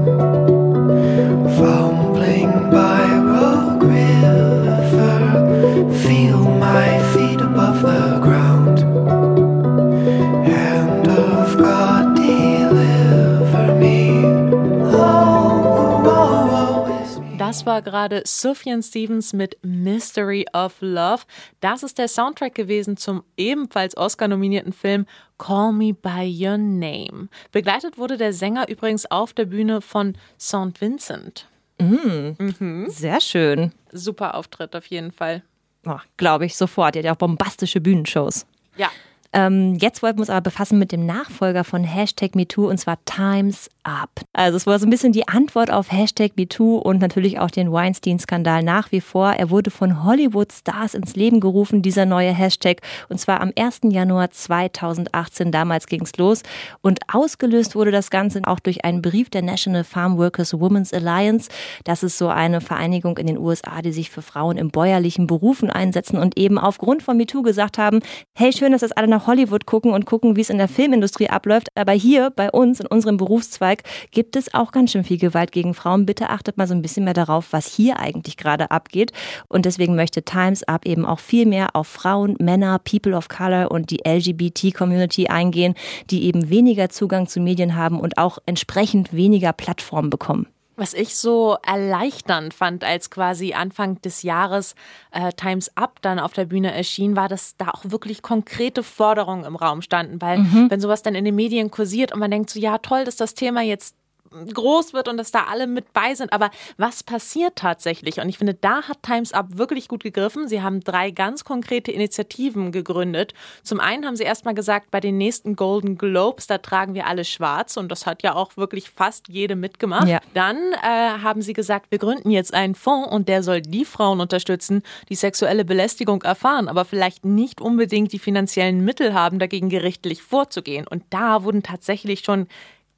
Das 17.61 17.67
war 17.67 17.83
gerade 17.83 18.23
Sufjan 18.25 18.81
Stevens 18.81 19.33
mit 19.33 19.55
Mystery 19.61 20.47
of 20.51 20.77
Love. 20.79 21.21
Das 21.59 21.83
ist 21.83 21.99
der 21.99 22.07
Soundtrack 22.07 22.55
gewesen 22.55 22.97
zum 22.97 23.21
ebenfalls 23.37 23.95
Oscar-nominierten 23.95 24.73
Film 24.73 25.05
Call 25.37 25.71
Me 25.71 25.93
By 25.93 26.25
Your 26.25 26.57
Name. 26.57 27.29
Begleitet 27.51 27.99
wurde 27.99 28.17
der 28.17 28.33
Sänger 28.33 28.67
übrigens 28.67 29.05
auf 29.11 29.33
der 29.33 29.45
Bühne 29.45 29.81
von 29.81 30.17
St. 30.39 30.81
Vincent. 30.81 31.47
Mhm. 31.79 32.87
Sehr 32.87 33.21
schön. 33.21 33.71
Super 33.91 34.33
Auftritt 34.33 34.75
auf 34.75 34.87
jeden 34.87 35.11
Fall. 35.11 35.43
Oh, 35.85 35.99
Glaube 36.17 36.47
ich 36.47 36.57
sofort. 36.57 36.95
Er 36.95 37.01
hat 37.01 37.05
ja 37.05 37.11
auch 37.13 37.17
bombastische 37.17 37.79
Bühnenshows. 37.79 38.47
Ja. 38.75 38.89
Ähm, 39.33 39.75
jetzt 39.75 40.03
wollten 40.03 40.17
wir 40.17 40.21
uns 40.21 40.29
aber 40.29 40.41
befassen 40.41 40.77
mit 40.77 40.91
dem 40.91 41.05
Nachfolger 41.05 41.63
von 41.63 41.83
Hashtag 41.83 42.35
MeToo 42.35 42.69
und 42.69 42.77
zwar 42.77 42.97
Times 43.05 43.69
Up. 43.83 44.09
Also 44.33 44.57
es 44.57 44.67
war 44.67 44.77
so 44.77 44.85
ein 44.85 44.89
bisschen 44.89 45.11
die 45.11 45.27
Antwort 45.27 45.71
auf 45.71 45.91
Hashtag 45.91 46.33
MeToo 46.35 46.77
und 46.77 47.01
natürlich 47.01 47.39
auch 47.39 47.49
den 47.49 47.71
Weinstein-Skandal 47.71 48.61
nach 48.61 48.91
wie 48.91 49.01
vor. 49.01 49.31
Er 49.33 49.49
wurde 49.49 49.71
von 49.71 50.03
Hollywood-Stars 50.03 50.93
ins 50.93 51.15
Leben 51.15 51.39
gerufen, 51.39 51.81
dieser 51.81 52.05
neue 52.05 52.31
Hashtag. 52.31 52.81
Und 53.09 53.19
zwar 53.19 53.41
am 53.41 53.51
1. 53.57 53.81
Januar 53.85 54.29
2018. 54.29 55.51
Damals 55.51 55.87
ging 55.87 56.01
es 56.01 56.15
los. 56.17 56.43
Und 56.81 56.99
ausgelöst 57.11 57.75
wurde 57.75 57.91
das 57.91 58.11
Ganze 58.11 58.41
auch 58.43 58.59
durch 58.59 58.85
einen 58.85 59.01
Brief 59.01 59.29
der 59.29 59.41
National 59.41 59.83
Farm 59.83 60.17
Workers 60.17 60.59
Women's 60.59 60.93
Alliance. 60.93 61.49
Das 61.83 62.03
ist 62.03 62.17
so 62.17 62.27
eine 62.27 62.61
Vereinigung 62.61 63.17
in 63.17 63.27
den 63.27 63.37
USA, 63.37 63.81
die 63.81 63.93
sich 63.93 64.11
für 64.11 64.21
Frauen 64.21 64.57
in 64.57 64.69
bäuerlichen 64.69 65.25
Berufen 65.25 65.71
einsetzen 65.71 66.17
und 66.17 66.37
eben 66.37 66.59
aufgrund 66.59 67.01
von 67.01 67.17
MeToo 67.17 67.41
gesagt 67.41 67.77
haben, 67.79 68.01
hey, 68.35 68.53
schön, 68.53 68.73
dass 68.73 68.81
das 68.81 68.91
alle 68.91 69.07
nach 69.21 69.27
Hollywood 69.27 69.65
gucken 69.65 69.93
und 69.93 70.05
gucken, 70.05 70.35
wie 70.35 70.41
es 70.41 70.49
in 70.49 70.57
der 70.57 70.67
Filmindustrie 70.67 71.29
abläuft. 71.29 71.67
Aber 71.75 71.91
hier 71.91 72.31
bei 72.31 72.49
uns, 72.49 72.79
in 72.79 72.87
unserem 72.87 73.17
Berufszweig, 73.17 73.83
gibt 74.11 74.35
es 74.35 74.53
auch 74.53 74.71
ganz 74.71 74.91
schön 74.91 75.03
viel 75.03 75.17
Gewalt 75.17 75.51
gegen 75.51 75.73
Frauen. 75.73 76.05
Bitte 76.05 76.29
achtet 76.29 76.57
mal 76.57 76.67
so 76.67 76.73
ein 76.73 76.81
bisschen 76.81 77.03
mehr 77.03 77.13
darauf, 77.13 77.53
was 77.53 77.67
hier 77.67 77.99
eigentlich 77.99 78.37
gerade 78.37 78.71
abgeht. 78.71 79.11
Und 79.47 79.65
deswegen 79.65 79.95
möchte 79.95 80.23
Times 80.23 80.63
Up 80.63 80.85
eben 80.85 81.05
auch 81.05 81.19
viel 81.19 81.45
mehr 81.45 81.75
auf 81.75 81.87
Frauen, 81.87 82.35
Männer, 82.39 82.79
People 82.79 83.15
of 83.15 83.29
Color 83.29 83.71
und 83.71 83.91
die 83.91 84.01
LGBT-Community 84.05 85.27
eingehen, 85.27 85.75
die 86.09 86.23
eben 86.23 86.49
weniger 86.49 86.89
Zugang 86.89 87.27
zu 87.27 87.39
Medien 87.39 87.75
haben 87.75 87.99
und 87.99 88.17
auch 88.17 88.39
entsprechend 88.45 89.13
weniger 89.13 89.53
Plattformen 89.53 90.09
bekommen. 90.09 90.47
Was 90.81 90.95
ich 90.95 91.15
so 91.15 91.57
erleichternd 91.61 92.55
fand, 92.55 92.83
als 92.83 93.11
quasi 93.11 93.53
Anfang 93.53 94.01
des 94.01 94.23
Jahres 94.23 94.73
äh, 95.11 95.31
Times 95.31 95.69
Up 95.77 96.01
dann 96.01 96.17
auf 96.17 96.33
der 96.33 96.45
Bühne 96.45 96.73
erschien, 96.73 97.15
war, 97.15 97.29
dass 97.29 97.55
da 97.55 97.69
auch 97.69 97.83
wirklich 97.83 98.23
konkrete 98.23 98.81
Forderungen 98.81 99.43
im 99.43 99.55
Raum 99.55 99.83
standen. 99.83 100.19
Weil 100.19 100.39
wenn 100.69 100.81
sowas 100.81 101.03
dann 101.03 101.13
in 101.13 101.23
den 101.23 101.35
Medien 101.35 101.69
kursiert 101.69 102.11
und 102.11 102.19
man 102.19 102.31
denkt 102.31 102.49
so, 102.49 102.59
ja 102.59 102.79
toll, 102.79 103.05
dass 103.05 103.15
das 103.15 103.35
Thema 103.35 103.61
jetzt 103.61 103.95
groß 104.31 104.93
wird 104.93 105.07
und 105.07 105.17
dass 105.17 105.31
da 105.31 105.45
alle 105.49 105.67
mit 105.67 105.93
bei 105.93 106.15
sind. 106.15 106.33
Aber 106.33 106.51
was 106.77 107.03
passiert 107.03 107.55
tatsächlich? 107.55 108.19
Und 108.19 108.29
ich 108.29 108.37
finde, 108.37 108.53
da 108.53 108.83
hat 108.83 109.03
Times 109.03 109.33
Up 109.33 109.57
wirklich 109.57 109.87
gut 109.87 110.03
gegriffen. 110.03 110.47
Sie 110.47 110.61
haben 110.61 110.81
drei 110.81 111.11
ganz 111.11 111.43
konkrete 111.43 111.91
Initiativen 111.91 112.71
gegründet. 112.71 113.33
Zum 113.63 113.79
einen 113.79 114.05
haben 114.05 114.15
sie 114.15 114.23
erstmal 114.23 114.53
gesagt, 114.53 114.91
bei 114.91 114.99
den 114.99 115.17
nächsten 115.17 115.55
Golden 115.55 115.97
Globes, 115.97 116.47
da 116.47 116.57
tragen 116.57 116.93
wir 116.93 117.07
alle 117.07 117.25
schwarz. 117.25 117.77
Und 117.77 117.89
das 117.89 118.05
hat 118.05 118.23
ja 118.23 118.35
auch 118.35 118.57
wirklich 118.57 118.89
fast 118.89 119.27
jede 119.27 119.55
mitgemacht. 119.55 120.07
Ja. 120.07 120.19
Dann 120.33 120.57
äh, 120.73 121.21
haben 121.21 121.41
sie 121.41 121.53
gesagt, 121.53 121.91
wir 121.91 121.99
gründen 121.99 122.31
jetzt 122.31 122.53
einen 122.53 122.75
Fonds 122.75 123.11
und 123.11 123.27
der 123.27 123.43
soll 123.43 123.61
die 123.61 123.85
Frauen 123.85 124.19
unterstützen, 124.21 124.83
die 125.09 125.15
sexuelle 125.15 125.65
Belästigung 125.65 126.21
erfahren, 126.21 126.67
aber 126.67 126.85
vielleicht 126.85 127.25
nicht 127.25 127.61
unbedingt 127.61 128.13
die 128.13 128.19
finanziellen 128.19 128.83
Mittel 128.83 129.13
haben, 129.13 129.39
dagegen 129.39 129.69
gerichtlich 129.69 130.21
vorzugehen. 130.21 130.87
Und 130.87 131.03
da 131.09 131.43
wurden 131.43 131.63
tatsächlich 131.63 132.21
schon 132.21 132.47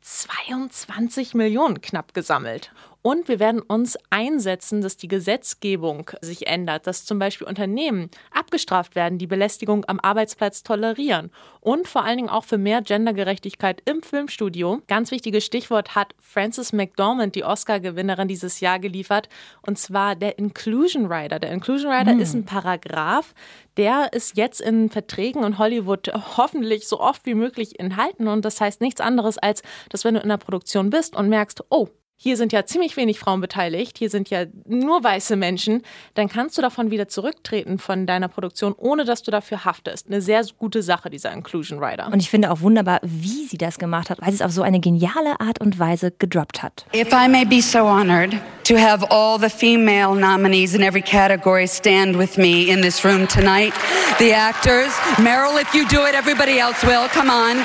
22 0.04 1.34
Millionen 1.34 1.82
knapp 1.82 2.14
gesammelt. 2.14 2.72
Und 3.04 3.28
wir 3.28 3.42
werden 3.42 3.62
uns 3.62 3.98
einsetzen, 4.12 4.80
dass 4.80 4.96
die 4.96 5.10
Gesetzgebung 5.10 6.10
sich 6.22 6.48
ändert, 6.48 6.88
dass 6.88 7.04
zum 7.04 7.20
Beispiel 7.20 7.46
Unternehmen 7.46 8.10
abgestraft 8.32 8.96
werden, 8.96 9.18
die 9.18 9.28
Belästigung 9.28 9.84
am 9.88 10.00
Arbeitsplatz 10.00 10.64
tolerieren. 10.64 11.30
Und 11.60 11.90
vor 11.90 12.06
allen 12.06 12.16
Dingen 12.16 12.30
auch 12.30 12.46
für 12.46 12.58
mehr 12.58 12.82
Gendergerechtigkeit 12.82 13.82
im 13.84 14.02
Filmstudio. 14.02 14.82
Ganz 14.88 15.12
wichtiges 15.12 15.44
Stichwort 15.46 15.96
hat 15.96 16.16
Frances 16.18 16.72
McDormand, 16.72 17.36
die 17.36 17.44
Oscar-Gewinnerin 17.44 18.30
dieses 18.30 18.62
Jahr, 18.62 18.80
geliefert. 18.80 19.28
Und 19.64 19.78
zwar 19.78 20.16
der 20.16 20.40
Inclusion 20.40 21.12
Rider. 21.12 21.40
Der 21.40 21.52
Inclusion 21.52 21.92
Rider 21.92 22.18
ist 22.18 22.34
ein 22.34 22.46
Paragraph, 22.46 23.34
der 23.76 24.14
ist 24.14 24.38
jetzt 24.38 24.62
in 24.62 24.90
Verträgen 24.90 25.44
in 25.44 25.58
Hollywood 25.58 26.10
hoffentlich 26.38 26.88
so 26.88 27.02
oft 27.02 27.26
wie 27.26 27.36
möglich 27.36 27.82
enthalten. 27.82 28.30
Und 28.30 28.46
das 28.46 28.62
heißt 28.62 28.80
nichts 28.80 29.02
anderes 29.02 29.38
als, 29.38 29.62
dass 29.90 30.06
wenn 30.06 30.14
du 30.14 30.22
in 30.22 30.30
der 30.30 30.38
Produktion 30.38 30.90
bist 30.90 31.18
und 31.18 31.28
merkst, 31.28 31.66
oh, 31.70 31.90
hier 32.24 32.38
sind 32.38 32.54
ja 32.54 32.66
ziemlich 32.66 32.96
wenig 32.96 33.20
Frauen 33.20 33.42
beteiligt, 33.42 33.98
hier 33.98 34.10
sind 34.10 34.30
ja 34.30 34.46
nur 34.66 35.04
weiße 35.04 35.36
Menschen, 35.36 35.82
dann 36.14 36.30
kannst 36.30 36.58
du 36.58 36.62
davon 36.62 36.90
wieder 36.90 37.10
zurücktreten 37.10 37.80
von 37.80 38.08
deiner 38.08 38.30
Produktion, 38.30 38.74
ohne 38.78 39.04
dass 39.04 39.24
du 39.24 39.32
dafür 39.32 39.66
haftest. 39.66 40.08
Eine 40.08 40.22
sehr 40.22 40.42
gute 40.58 40.82
Sache, 40.84 41.10
dieser 41.10 41.34
Inclusion 41.34 41.84
Rider. 41.84 42.08
Und 42.08 42.22
ich 42.22 42.30
finde 42.30 42.50
auch 42.52 42.62
wunderbar, 42.62 43.02
wie 43.04 43.46
sie 43.46 43.58
das 43.58 43.78
gemacht 43.78 44.10
hat, 44.10 44.22
weil 44.22 44.30
sie 44.30 44.36
es 44.36 44.42
auf 44.42 44.52
so 44.52 44.62
eine 44.62 44.80
geniale 44.80 45.42
Art 45.42 45.60
und 45.60 45.80
Weise 45.80 46.12
gedroppt 46.18 46.64
hat. 46.64 46.86
If 46.96 47.12
I 47.12 47.28
may 47.28 47.44
be 47.44 47.62
so 47.62 47.80
honored 47.80 48.38
to 48.64 48.78
have 48.78 49.06
all 49.10 49.38
the 49.38 49.50
female 49.50 50.16
nominees 50.16 50.74
in 50.74 50.82
every 50.82 51.02
category 51.02 51.68
stand 51.68 52.18
with 52.18 52.38
me 52.38 52.70
in 52.72 52.82
this 52.82 53.04
room 53.04 53.28
tonight. 53.28 53.74
The 54.18 54.32
actors, 54.32 54.94
Meryl, 55.18 55.60
if 55.60 55.74
you 55.76 55.86
do 55.88 56.06
it, 56.06 56.16
everybody 56.16 56.60
else 56.60 56.82
will. 56.86 57.10
Come 57.10 57.30
on. 57.30 57.58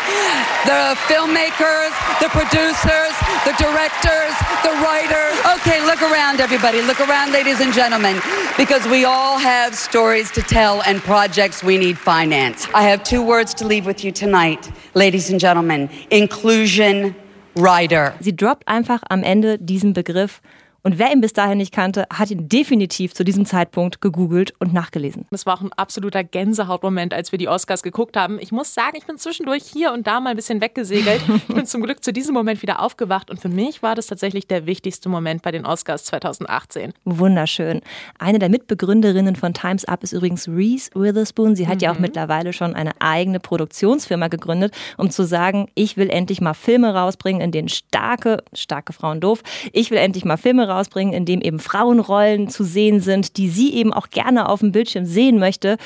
The 0.67 0.97
filmmakers, 1.07 1.95
the 2.19 2.29
producers, 2.31 3.15
the 3.47 3.55
directors, 3.63 4.35
the 4.63 4.75
writers. 4.85 5.37
Okay, 5.59 5.85
look 5.85 6.03
around, 6.03 6.41
everybody. 6.41 6.81
Look 6.83 7.01
around, 7.01 7.33
ladies 7.33 7.61
and 7.61 7.73
gentlemen, 7.73 8.21
because 8.57 8.87
we 8.89 9.05
all 9.05 9.39
have 9.39 9.75
stories 9.75 10.31
to 10.33 10.43
tell 10.43 10.83
and 10.83 11.01
projects 11.01 11.63
we 11.63 11.79
need 11.79 11.99
finance. 11.99 12.67
I 12.75 12.83
have 12.83 13.03
two 13.03 13.23
words 13.23 13.55
to 13.55 13.67
leave 13.67 13.87
with 13.87 14.05
you 14.05 14.13
tonight, 14.13 14.71
ladies 14.95 15.31
and 15.31 15.41
gentlemen 15.41 15.89
inclusion 16.11 17.15
rider. 17.55 18.15
Sie 18.21 18.35
droppt 18.35 18.67
einfach 18.69 19.03
am 19.11 19.23
Ende 19.23 19.59
diesen 19.59 19.93
Begriff. 19.93 20.41
Und 20.89 20.99
wer 20.99 21.13
ihn 21.13 21.21
bis 21.21 21.35
dahin 21.35 21.59
nicht 21.59 21.75
kannte, 21.75 22.07
hat 22.11 22.31
ihn 22.31 22.49
definitiv 22.49 23.13
zu 23.13 23.23
diesem 23.23 23.45
Zeitpunkt 23.45 24.01
gegoogelt 24.01 24.55
und 24.59 24.73
nachgelesen. 24.73 25.27
Das 25.31 25.45
war 25.45 25.59
auch 25.59 25.61
ein 25.61 25.71
absoluter 25.75 26.25
Gänsehautmoment, 26.25 27.13
als 27.13 27.31
wir 27.31 27.39
die 27.39 27.47
Oscars 27.47 27.83
geguckt 27.83 28.17
haben. 28.17 28.39
Ich 28.41 28.53
muss 28.53 28.73
sagen, 28.73 28.97
ich 28.97 29.05
bin 29.05 29.19
zwischendurch 29.19 29.65
hier 29.65 29.93
und 29.93 30.07
da 30.07 30.19
mal 30.19 30.31
ein 30.31 30.37
bisschen 30.37 30.63
weggesegelt. 30.63 31.21
Ich 31.37 31.55
bin 31.55 31.67
zum 31.67 31.83
Glück 31.83 32.03
zu 32.03 32.11
diesem 32.11 32.33
Moment 32.33 32.63
wieder 32.63 32.81
aufgewacht 32.81 33.31
und 33.31 33.39
für 33.39 33.51
mich 33.51 33.83
war 33.83 33.95
das 33.97 34.07
tatsächlich 34.07 34.47
der 34.47 34.65
wichtigste 34.65 35.11
Moment 35.11 35.43
bei 35.43 35.51
den 35.51 35.67
Oscars 35.67 36.05
2018. 36.05 36.95
Wunderschön. 37.05 37.83
Eine 38.19 38.39
der 38.39 38.49
Mitbegründerinnen 38.49 39.37
von 39.37 39.53
Times 39.53 39.85
Up 39.85 40.03
ist 40.03 40.13
übrigens 40.13 40.49
Reese 40.49 40.91
Witherspoon. 40.95 41.55
Sie 41.55 41.69
hat 41.69 41.83
ja 41.83 41.93
auch 41.93 41.99
mittlerweile 41.99 42.55
schon 42.55 42.75
eine 42.75 42.93
eigene 42.99 43.41
Produktionsfirma 43.41 44.29
gegründet, 44.29 44.75
um 44.97 45.11
zu 45.11 45.25
sagen, 45.25 45.69
ich 45.75 45.99
will 45.99 46.09
endlich 46.09 46.41
mal 46.41 46.55
Filme 46.55 46.95
rausbringen, 46.95 47.43
in 47.43 47.53
denen 47.53 47.69
starke, 47.69 48.43
starke 48.55 48.95
Frauen 48.95 49.21
doof, 49.21 49.43
ich 49.75 49.91
will 49.91 49.99
endlich 49.99 50.25
mal 50.25 50.39
Filme 50.39 50.63
rausbringen, 50.67 50.78
in 51.13 51.25
denen 51.25 51.43
eben 51.43 51.59
Frauenrollen 51.59 52.49
zu 52.49 52.65
sehen 52.65 53.01
sind, 53.01 53.37
die 53.37 53.49
sie 53.49 53.75
eben 53.75 53.93
auch 53.93 54.11
gerne 54.11 54.49
auf 54.49 54.61
dem 54.61 54.73
Bildschirm 54.73 55.05
sehen 55.05 55.39
möchte. 55.39 55.77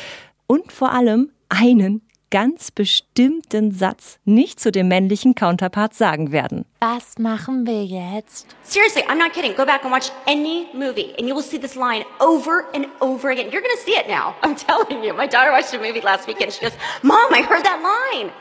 Und 0.46 0.72
vor 0.72 0.92
allem 0.92 1.30
einen 1.49 2.02
ganz 2.32 2.70
bestimmten 2.70 3.72
Satz 3.72 4.18
nicht 4.25 4.58
zu 4.58 4.72
dem 4.72 4.88
männlichen 4.88 5.34
Counterpart 5.34 5.92
sagen 5.92 6.32
werden. 6.32 6.64
Was 6.80 7.18
machen 7.18 7.66
wir 7.66 7.84
jetzt? 7.84 8.46
Seriously, 8.62 9.02
I'm 9.02 9.18
not 9.18 9.34
kidding. 9.34 9.54
Go 9.54 9.66
back 9.66 9.84
and 9.84 9.92
watch 9.92 10.11
any 10.26 10.66
movie, 10.72 11.14
and 11.18 11.28
you 11.28 11.34
will 11.34 11.42
see 11.42 11.58
this 11.61 11.76
line 11.76 12.04
over 12.20 12.64
and 12.75 12.87
over 13.00 13.30
again. 13.30 13.50
You're 13.52 13.61
going 13.61 13.76
to 13.76 13.82
see 13.84 13.92
it 13.92 14.08
now. 14.08 14.34
I'm 14.42 14.56
telling 14.66 15.04
you. 15.04 15.12
My 15.12 15.26
daughter 15.28 15.52
watched 15.52 15.75
a 15.75 15.78
movie 15.78 16.00
last 16.00 16.26
weekend. 16.26 16.54
She 16.54 16.62
goes, 16.62 16.72
Mom, 17.02 17.32
I 17.34 17.42
heard 17.42 17.64
that 17.64 17.82
line. 17.82 18.32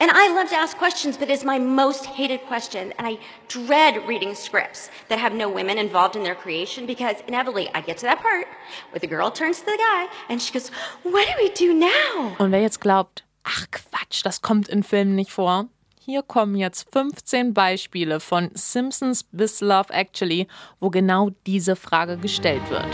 And 0.00 0.10
I 0.10 0.34
love 0.34 0.48
to 0.48 0.56
ask 0.56 0.78
questions, 0.78 1.18
but 1.18 1.28
it's 1.28 1.44
my 1.44 1.58
most 1.58 2.06
hated 2.06 2.40
question. 2.46 2.94
And 2.96 3.06
I 3.06 3.18
dread 3.48 4.08
reading 4.08 4.34
scripts 4.34 4.88
that 5.08 5.18
have 5.18 5.34
no 5.34 5.46
women 5.50 5.76
involved 5.76 6.16
in 6.16 6.22
their 6.22 6.34
creation 6.34 6.86
because 6.86 7.16
inevitably 7.28 7.68
I 7.74 7.82
get 7.82 7.98
to 7.98 8.06
that 8.06 8.22
part 8.22 8.46
where 8.90 8.98
the 8.98 9.06
girl 9.06 9.30
turns 9.30 9.58
to 9.60 9.66
the 9.66 9.76
guy 9.76 10.06
and 10.30 10.40
she 10.40 10.54
goes, 10.54 10.70
What 11.02 11.28
do 11.28 11.34
we 11.36 11.50
do 11.50 11.74
now? 11.74 12.34
Und 12.38 12.50
wer 12.50 12.62
jetzt 12.62 12.80
glaubt, 12.80 13.24
ach 13.44 13.66
Quatsch, 13.70 14.24
das 14.24 14.40
kommt 14.40 14.68
in 14.68 14.82
Filmen 14.82 15.16
nicht 15.16 15.32
vor. 15.32 15.68
Hier 16.00 16.22
kommen 16.22 16.56
jetzt 16.56 16.90
15 16.92 17.52
Beispiele 17.52 18.20
von 18.20 18.50
Simpsons 18.54 19.24
bis 19.32 19.60
Love 19.60 19.92
Actually, 19.92 20.48
wo 20.80 20.88
genau 20.88 21.28
diese 21.46 21.76
Frage 21.76 22.16
gestellt 22.16 22.62
wird. 22.70 22.88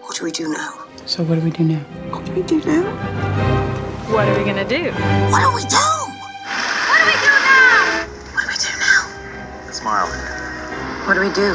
What 0.00 0.18
do 0.18 0.24
we 0.24 0.32
do 0.32 0.48
now? 0.48 0.95
So 1.06 1.22
what 1.22 1.36
do 1.36 1.40
we 1.42 1.50
do 1.52 1.62
now? 1.62 1.78
What 2.10 2.24
do 2.26 2.32
we 2.32 2.42
do 2.42 2.58
now? 2.66 2.82
What 4.10 4.26
are 4.28 4.36
we 4.38 4.44
gonna 4.44 4.66
do? 4.66 4.90
What 5.30 5.38
do 5.40 5.54
we 5.54 5.62
do? 5.62 5.78
What 5.78 6.98
do 6.98 7.06
we 7.06 7.14
do 7.22 7.30
now? 7.46 8.10
What 8.34 8.42
do 8.42 8.48
we 8.50 8.58
do 8.58 8.72
now? 8.82 9.70
Smile. 9.70 10.08
What 11.06 11.14
do 11.14 11.20
we 11.22 11.30
do? 11.30 11.54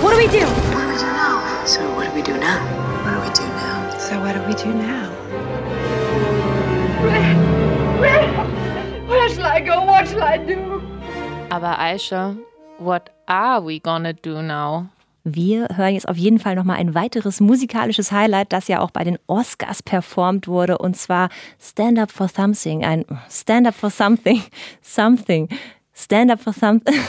What 0.00 0.10
do 0.12 0.16
we 0.16 0.26
do? 0.26 0.46
What 0.48 0.80
do 0.80 0.88
we 0.88 0.96
do 0.96 1.10
now? 1.12 1.64
So 1.66 1.84
what 1.94 2.08
do 2.08 2.14
we 2.16 2.22
do 2.22 2.32
now? 2.40 2.64
What 3.04 3.12
do 3.12 3.20
we 3.28 3.34
do 3.36 3.44
now? 3.44 3.98
So, 3.98 4.20
what 4.20 4.32
do 4.32 4.40
we 4.48 4.54
do 4.54 4.72
now? 4.72 5.12
Where 9.06 9.28
shall 9.28 9.44
I 9.44 9.60
go? 9.60 9.84
What 9.84 10.08
shall 10.08 10.16
shall 10.16 10.22
I 10.22 10.38
do? 10.38 10.80
Aber 11.50 11.76
Aisha, 11.78 12.38
what 12.78 13.10
are 13.28 13.60
we 13.60 13.80
gonna 13.80 14.14
do 14.14 14.40
now? 14.40 14.95
Wir 15.28 15.66
hören 15.74 15.94
jetzt 15.94 16.08
auf 16.08 16.16
jeden 16.16 16.38
Fall 16.38 16.54
nochmal 16.54 16.76
ein 16.76 16.94
weiteres 16.94 17.40
musikalisches 17.40 18.12
Highlight, 18.12 18.52
das 18.52 18.68
ja 18.68 18.80
auch 18.80 18.92
bei 18.92 19.02
den 19.02 19.18
Oscars 19.26 19.82
performt 19.82 20.46
wurde, 20.46 20.78
und 20.78 20.96
zwar 20.96 21.30
Stand 21.60 21.98
Up 21.98 22.12
for 22.12 22.28
Something. 22.28 22.84
Ein 22.84 23.04
Stand 23.28 23.66
Up 23.66 23.74
for 23.74 23.90
Something. 23.90 24.40
Something. 24.82 25.48
Stand 25.92 26.30
Up 26.30 26.40
for 26.40 26.52
Something. 26.52 26.94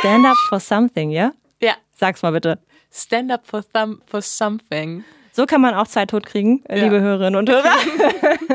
Stand 0.00 0.26
Up 0.26 0.36
for 0.48 0.58
Something, 0.58 1.10
ja? 1.10 1.30
Ja. 1.60 1.74
Sag's 1.94 2.22
mal 2.22 2.32
bitte. 2.32 2.58
Stand 2.92 3.30
up 3.30 3.46
for, 3.46 3.62
thumb, 3.72 4.02
for 4.04 4.20
something. 4.20 5.04
So 5.30 5.46
kann 5.46 5.60
man 5.60 5.74
auch 5.74 5.86
Zeit 5.86 6.10
tot 6.10 6.26
kriegen, 6.26 6.64
Ja. 6.68 6.74
liebe 6.74 7.00
Hörerinnen 7.00 7.36
und 7.36 7.48
Hörer. 7.48 7.62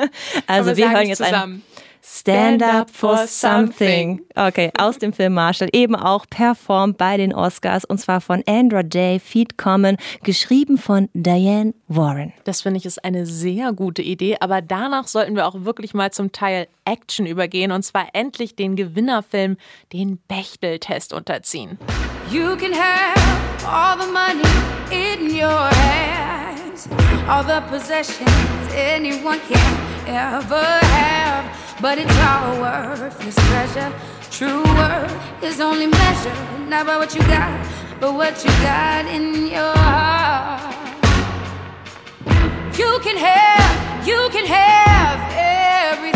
also 0.47 0.75
wir 0.75 0.83
sagen 0.87 0.97
hören 0.97 1.07
jetzt 1.07 1.21
ein 1.21 1.29
zusammen. 1.29 1.63
Stand 2.07 2.61
Up 2.61 2.91
for 2.91 3.25
Something. 3.25 4.21
Okay, 4.35 4.71
aus 4.77 4.99
dem 4.99 5.11
Film 5.11 5.33
Marshall, 5.33 5.69
eben 5.73 5.95
auch 5.95 6.27
performt 6.29 6.99
bei 6.99 7.17
den 7.17 7.33
Oscars 7.33 7.83
und 7.83 7.97
zwar 7.97 8.21
von 8.21 8.43
Andra 8.45 8.83
Day, 8.83 9.19
Feed 9.19 9.57
Common, 9.57 9.97
geschrieben 10.23 10.77
von 10.77 11.09
Diane 11.13 11.73
Warren. 11.87 12.31
Das 12.43 12.61
finde 12.61 12.77
ich 12.77 12.85
ist 12.85 13.03
eine 13.03 13.25
sehr 13.25 13.73
gute 13.73 14.03
Idee, 14.03 14.37
aber 14.39 14.61
danach 14.61 15.07
sollten 15.07 15.35
wir 15.35 15.47
auch 15.47 15.55
wirklich 15.65 15.95
mal 15.95 16.11
zum 16.11 16.31
Teil 16.31 16.67
Action 16.85 17.25
übergehen 17.25 17.71
und 17.71 17.83
zwar 17.83 18.07
endlich 18.13 18.55
den 18.55 18.75
Gewinnerfilm, 18.75 19.57
den 19.91 20.19
Bechtel-Test 20.27 21.11
unterziehen. 21.11 21.79
You 22.31 22.55
can 22.55 22.71
have 22.73 23.65
all 23.67 23.97
the 23.97 24.11
money 24.11 24.43
in 24.91 25.35
your 25.35 25.69
hands, 25.71 26.87
all 27.27 27.43
the 27.43 27.61
possessions 27.69 28.29
anyone 28.75 29.39
can 29.49 30.05
ever 30.07 30.79
have, 30.81 31.14
but 31.81 31.97
it's 31.97 32.17
all 32.19 32.61
worthless 32.61 33.35
treasure. 33.35 33.91
True 34.31 34.63
worth 34.63 35.43
is 35.43 35.59
only 35.59 35.87
measured 35.87 36.69
not 36.69 36.85
by 36.85 36.97
what 36.97 37.13
you 37.13 37.21
got, 37.21 37.65
but 37.99 38.13
what 38.13 38.43
you 38.43 38.49
got 38.61 39.05
in 39.05 39.47
your 39.47 39.73
heart. 39.77 40.73
You 42.77 42.99
can 43.03 43.17
have, 43.17 44.07
you 44.07 44.29
can 44.31 44.45
have 44.45 45.19
everything, 45.93 46.14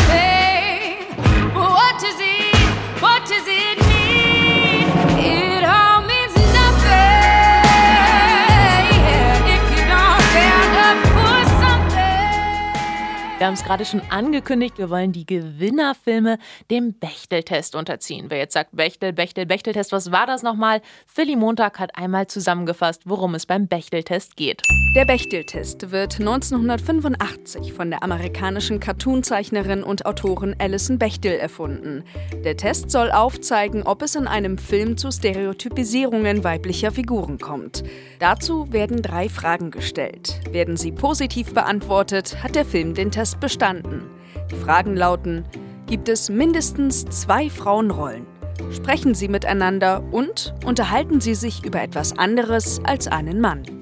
Wir 13.40 13.48
haben 13.48 13.54
es 13.54 13.64
gerade 13.64 13.86
schon 13.86 14.02
angekündigt, 14.10 14.78
wir 14.78 14.90
wollen 14.90 15.14
die 15.14 15.26
Gewinnerfilme 15.26 16.40
dem 16.70 16.92
Bechtel-Test 16.92 17.74
unterziehen. 17.74 18.26
Wer 18.28 18.40
jetzt 18.40 18.52
sagt 18.52 18.76
Bechtel, 18.76 19.14
Bechtel, 19.14 19.46
Bechtel-Test, 19.46 19.94
was 19.94 20.12
war 20.12 20.28
das 20.28 20.44
nochmal? 20.44 20.82
Philly 21.08 21.38
Montag 21.38 21.80
hat 21.80 21.96
einmal 21.96 22.28
zusammengefasst, 22.28 23.04
worum 23.06 23.36
es 23.36 23.46
beim 23.46 23.68
Bechtel-Test 23.68 24.36
geht. 24.36 24.62
Der 24.94 25.06
Bechtel-Test 25.06 25.92
wird 25.92 26.20
1985 26.20 27.72
von 27.72 27.90
der 27.92 28.04
amerikanischen 28.04 28.82
Cartoonzeichnerin 28.82 29.84
und 29.84 30.06
Autorin 30.06 30.56
Alison 30.60 30.98
Bechtel 30.98 31.32
erfunden. 31.32 32.04
Der 32.44 32.58
Test 32.58 32.92
soll 32.92 33.10
aufzeigen, 33.10 33.84
ob 33.84 34.02
es 34.02 34.16
in 34.16 34.28
einem 34.28 34.58
Film 34.58 34.98
zu 34.98 35.12
Stereotypisierungen 35.12 36.44
weiblicher 36.44 36.92
Figuren 36.92 37.38
kommt. 37.38 37.84
Dazu 38.20 38.74
werden 38.74 39.02
drei 39.02 39.30
Fragen 39.30 39.72
gestellt. 39.72 40.42
Werden 40.52 40.76
sie 40.76 40.92
positiv 40.92 41.54
beantwortet, 41.54 42.44
hat 42.44 42.56
der 42.56 42.66
Film 42.66 42.96
den 42.96 43.12
Test 43.12 43.29
bestanden. 43.36 44.04
Die 44.52 44.56
Fragen 44.56 44.96
lauten: 44.96 45.44
Gibt 45.88 46.10
es 46.10 46.30
mindestens 46.30 47.06
zwei 47.06 47.50
Frauenrollen? 47.50 48.26
Sprechen 48.72 49.16
sie 49.16 49.28
miteinander 49.28 50.04
und 50.12 50.54
unterhalten 50.66 51.22
sie 51.22 51.36
sich 51.36 51.66
über 51.66 51.82
etwas 51.82 52.18
anderes 52.18 52.82
als 52.84 53.08
einen 53.08 53.40
Mann? 53.40 53.79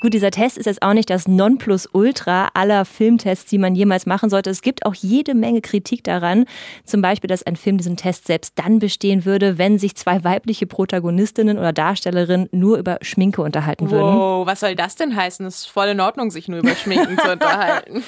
Gut, 0.00 0.14
dieser 0.14 0.30
Test 0.30 0.56
ist 0.56 0.64
jetzt 0.64 0.80
auch 0.82 0.94
nicht 0.94 1.10
das 1.10 1.28
Nonplusultra 1.28 2.48
aller 2.54 2.86
Filmtests, 2.86 3.44
die 3.50 3.58
man 3.58 3.74
jemals 3.74 4.06
machen 4.06 4.30
sollte. 4.30 4.48
Es 4.48 4.62
gibt 4.62 4.86
auch 4.86 4.94
jede 4.94 5.34
Menge 5.34 5.60
Kritik 5.60 6.02
daran. 6.04 6.46
Zum 6.84 7.02
Beispiel, 7.02 7.28
dass 7.28 7.42
ein 7.42 7.56
Film 7.56 7.76
diesen 7.76 7.98
Test 7.98 8.26
selbst 8.26 8.54
dann 8.58 8.78
bestehen 8.78 9.26
würde, 9.26 9.58
wenn 9.58 9.78
sich 9.78 9.94
zwei 9.96 10.24
weibliche 10.24 10.66
Protagonistinnen 10.66 11.58
oder 11.58 11.74
Darstellerinnen 11.74 12.48
nur 12.50 12.78
über 12.78 12.98
Schminke 13.02 13.42
unterhalten 13.42 13.90
würden. 13.90 14.16
Wow, 14.16 14.46
was 14.46 14.60
soll 14.60 14.74
das 14.74 14.96
denn 14.96 15.14
heißen? 15.14 15.44
Es 15.44 15.60
ist 15.60 15.66
voll 15.66 15.88
in 15.88 16.00
Ordnung, 16.00 16.30
sich 16.30 16.48
nur 16.48 16.60
über 16.60 16.74
Schminken 16.74 17.18
zu 17.18 17.30
unterhalten. 17.32 18.02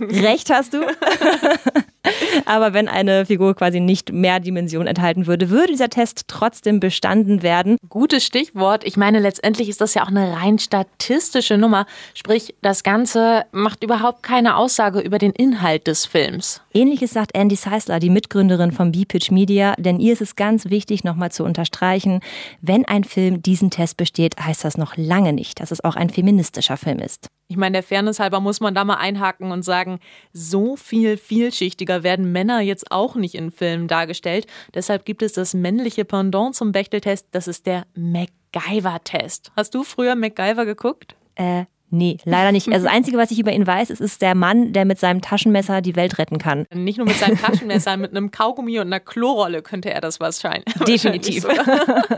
Recht 0.00 0.50
hast 0.50 0.74
du. 0.74 0.82
Aber 2.44 2.72
wenn 2.72 2.88
eine 2.88 3.26
Figur 3.26 3.54
quasi 3.54 3.80
nicht 3.80 4.12
mehr 4.12 4.40
Dimension 4.40 4.86
enthalten 4.86 5.26
würde, 5.26 5.50
würde 5.50 5.68
dieser 5.68 5.88
Test 5.88 6.24
trotzdem 6.28 6.80
bestanden 6.80 7.42
werden. 7.42 7.76
Gutes 7.88 8.24
Stichwort. 8.24 8.84
Ich 8.84 8.96
meine, 8.96 9.18
letztendlich 9.18 9.68
ist 9.68 9.80
das 9.80 9.94
ja 9.94 10.02
auch 10.02 10.08
eine 10.08 10.34
rein 10.34 10.58
statistische 10.58 11.58
Nummer. 11.58 11.86
Sprich, 12.14 12.54
das 12.62 12.82
Ganze 12.82 13.44
macht 13.52 13.82
überhaupt 13.84 14.22
keine 14.22 14.56
Aussage 14.56 15.00
über 15.00 15.18
den 15.18 15.32
Inhalt 15.32 15.86
des 15.86 16.06
Films. 16.06 16.62
Ähnliches 16.78 17.10
sagt 17.10 17.32
Andy 17.34 17.56
Seisler, 17.56 17.98
die 17.98 18.08
Mitgründerin 18.08 18.70
von 18.70 18.92
B-Pitch 18.92 19.32
Media, 19.32 19.74
denn 19.78 19.98
ihr 19.98 20.12
ist 20.12 20.22
es 20.22 20.36
ganz 20.36 20.70
wichtig, 20.70 21.02
nochmal 21.02 21.32
zu 21.32 21.42
unterstreichen, 21.42 22.20
wenn 22.60 22.84
ein 22.84 23.02
Film 23.02 23.42
diesen 23.42 23.70
Test 23.70 23.96
besteht, 23.96 24.36
heißt 24.38 24.64
das 24.64 24.78
noch 24.78 24.96
lange 24.96 25.32
nicht, 25.32 25.58
dass 25.58 25.72
es 25.72 25.82
auch 25.82 25.96
ein 25.96 26.08
feministischer 26.08 26.76
Film 26.76 27.00
ist. 27.00 27.26
Ich 27.48 27.56
meine, 27.56 27.72
der 27.72 27.82
Fairness 27.82 28.20
halber 28.20 28.38
muss 28.38 28.60
man 28.60 28.76
da 28.76 28.84
mal 28.84 28.94
einhaken 28.94 29.50
und 29.50 29.64
sagen, 29.64 29.98
so 30.32 30.76
viel 30.76 31.16
vielschichtiger 31.16 32.04
werden 32.04 32.30
Männer 32.30 32.60
jetzt 32.60 32.92
auch 32.92 33.16
nicht 33.16 33.34
in 33.34 33.50
Filmen 33.50 33.88
dargestellt. 33.88 34.46
Deshalb 34.72 35.04
gibt 35.04 35.22
es 35.22 35.32
das 35.32 35.54
männliche 35.54 36.04
Pendant 36.04 36.54
zum 36.54 36.70
Bechteltest, 36.70 37.26
das 37.32 37.48
ist 37.48 37.66
der 37.66 37.86
MacGyver-Test. 37.96 39.50
Hast 39.56 39.74
du 39.74 39.82
früher 39.82 40.14
MacGyver 40.14 40.64
geguckt? 40.64 41.16
Äh, 41.34 41.64
nee, 41.90 42.18
leider 42.24 42.52
nicht. 42.52 42.68
Also 42.68 42.84
das 42.84 42.92
Einzige, 42.92 43.18
was 43.18 43.30
ich 43.30 43.38
über 43.38 43.52
ihn 43.52 43.66
weiß, 43.66 43.90
ist, 43.90 44.00
ist 44.00 44.22
der 44.22 44.34
Mann, 44.34 44.72
der 44.72 44.84
mit 44.84 44.98
seinem 44.98 45.20
Taschenmesser 45.20 45.80
die 45.80 45.96
Welt 45.96 46.18
retten 46.18 46.38
kann. 46.38 46.66
Nicht 46.72 46.98
nur 46.98 47.06
mit 47.06 47.16
seinem 47.16 47.38
Taschenmesser, 47.38 47.96
mit 47.96 48.10
einem 48.10 48.30
Kaugummi 48.30 48.78
und 48.78 48.86
einer 48.86 49.00
Klorolle 49.00 49.62
könnte 49.62 49.90
er 49.90 50.00
das 50.00 50.20
wahrscheinlich. 50.20 50.74
Definitiv. 50.86 51.44
wahrscheinlich 51.44 52.06
so. 52.08 52.16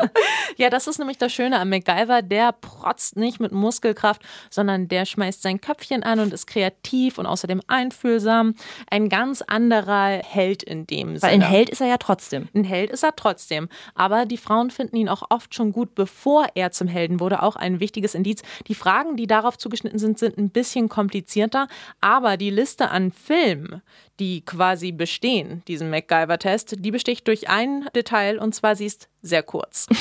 ja, 0.57 0.71
das 0.71 0.87
ist 0.87 0.99
nämlich 0.99 1.19
das 1.19 1.33
Schöne 1.33 1.59
am 1.59 1.71
MacGyver. 1.71 2.23
Der 2.23 2.53
protzt 2.53 3.17
nicht 3.17 3.41
mit 3.41 3.53
Muskelkraft, 3.53 4.23
sondern 4.51 4.89
der 4.89 5.05
schmeißt 5.05 5.43
sein 5.43 5.61
Köpfchen 5.61 6.03
an 6.03 6.21
und 6.21 6.33
ist 6.33 6.47
kreativ 6.47 7.19
und 7.19 7.27
außerdem 7.27 7.61
einfühlsam. 7.67 8.55
Ein 8.91 9.09
ganz 9.09 9.43
anderer 9.43 10.21
Held 10.25 10.63
in 10.63 10.87
dem 10.87 11.17
Sinne. 11.17 11.23
Weil 11.23 11.35
ein 11.35 11.49
Held 11.49 11.71
ist 11.71 11.81
er 11.81 11.87
ja 11.87 11.99
trotzdem. 11.99 12.49
Ein 12.55 12.65
Held 12.65 12.91
ist 12.91 13.03
er 13.03 13.15
trotzdem. 13.15 13.69
Aber 13.95 14.27
die 14.27 14.37
Frauen 14.37 14.71
finden 14.71 14.97
ihn 14.97 15.09
auch 15.09 15.23
oft 15.31 15.55
schon 15.55 15.73
gut, 15.73 15.95
bevor 15.95 16.47
er 16.55 16.73
zum 16.73 16.89
Helden 16.89 17.21
wurde. 17.21 17.43
Auch 17.43 17.57
ein 17.57 17.81
wichtiges 17.81 18.15
Indiz. 18.15 18.43
Die 18.67 18.75
Fragen, 18.75 19.17
die 19.17 19.27
darauf 19.27 19.59
zugeschnitten 19.61 19.99
sind, 19.99 20.19
sind 20.19 20.39
ein 20.39 20.51
bisschen 20.51 20.89
komplizierter. 20.89 21.69
Aber 22.01 22.37
die 22.37 22.51
Liste 22.51 22.91
an 22.91 23.13
Filmen, 23.13 23.83
die 24.19 24.45
quasi 24.45 24.93
bestehen, 24.93 25.63
diesen 25.69 25.91
MacGyver-Test, 25.91 26.77
die 26.79 26.91
besticht 26.91 27.29
durch 27.29 27.49
ein 27.49 27.87
Detail 27.95 28.39
und 28.39 28.55
zwar 28.55 28.77
sie 28.77 28.87
ist 28.87 29.09
sehr 29.23 29.43
kurz. 29.43 29.87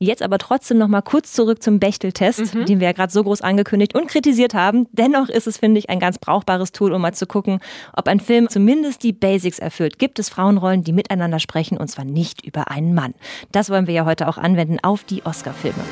Jetzt 0.00 0.22
aber 0.22 0.38
trotzdem 0.38 0.78
noch 0.78 0.88
mal 0.88 1.02
kurz 1.02 1.32
zurück 1.32 1.62
zum 1.62 1.78
Bechtel-Test, 1.78 2.54
den 2.54 2.80
wir 2.80 2.88
ja 2.88 2.92
gerade 2.92 3.12
so 3.12 3.22
groß 3.22 3.42
angekündigt 3.42 3.94
und 3.94 4.08
kritisiert 4.08 4.52
haben. 4.52 4.86
Dennoch 4.92 5.28
ist 5.28 5.46
es, 5.46 5.56
finde 5.56 5.78
ich, 5.78 5.88
ein 5.88 6.00
ganz 6.00 6.18
brauchbares 6.18 6.72
Tool, 6.72 6.92
um 6.92 7.00
mal 7.00 7.14
zu 7.14 7.26
gucken, 7.26 7.60
ob 7.94 8.08
ein 8.08 8.20
Film 8.20 8.48
zumindest 8.48 9.02
die 9.02 9.12
Basics 9.12 9.58
erfüllt. 9.58 9.98
Gibt 9.98 10.18
es 10.18 10.28
Frauenrollen, 10.28 10.82
die 10.82 10.92
miteinander 10.92 11.38
sprechen 11.38 11.78
und 11.78 11.88
zwar 11.88 12.04
nicht 12.04 12.44
über 12.44 12.70
einen 12.70 12.92
Mann? 12.92 13.14
Das 13.52 13.70
wollen 13.70 13.86
wir 13.86 13.94
ja 13.94 14.04
heute 14.04 14.28
auch 14.28 14.36
anwenden 14.36 14.78
auf 14.82 15.04
die 15.04 15.24
Oscar-Filme. 15.24 15.84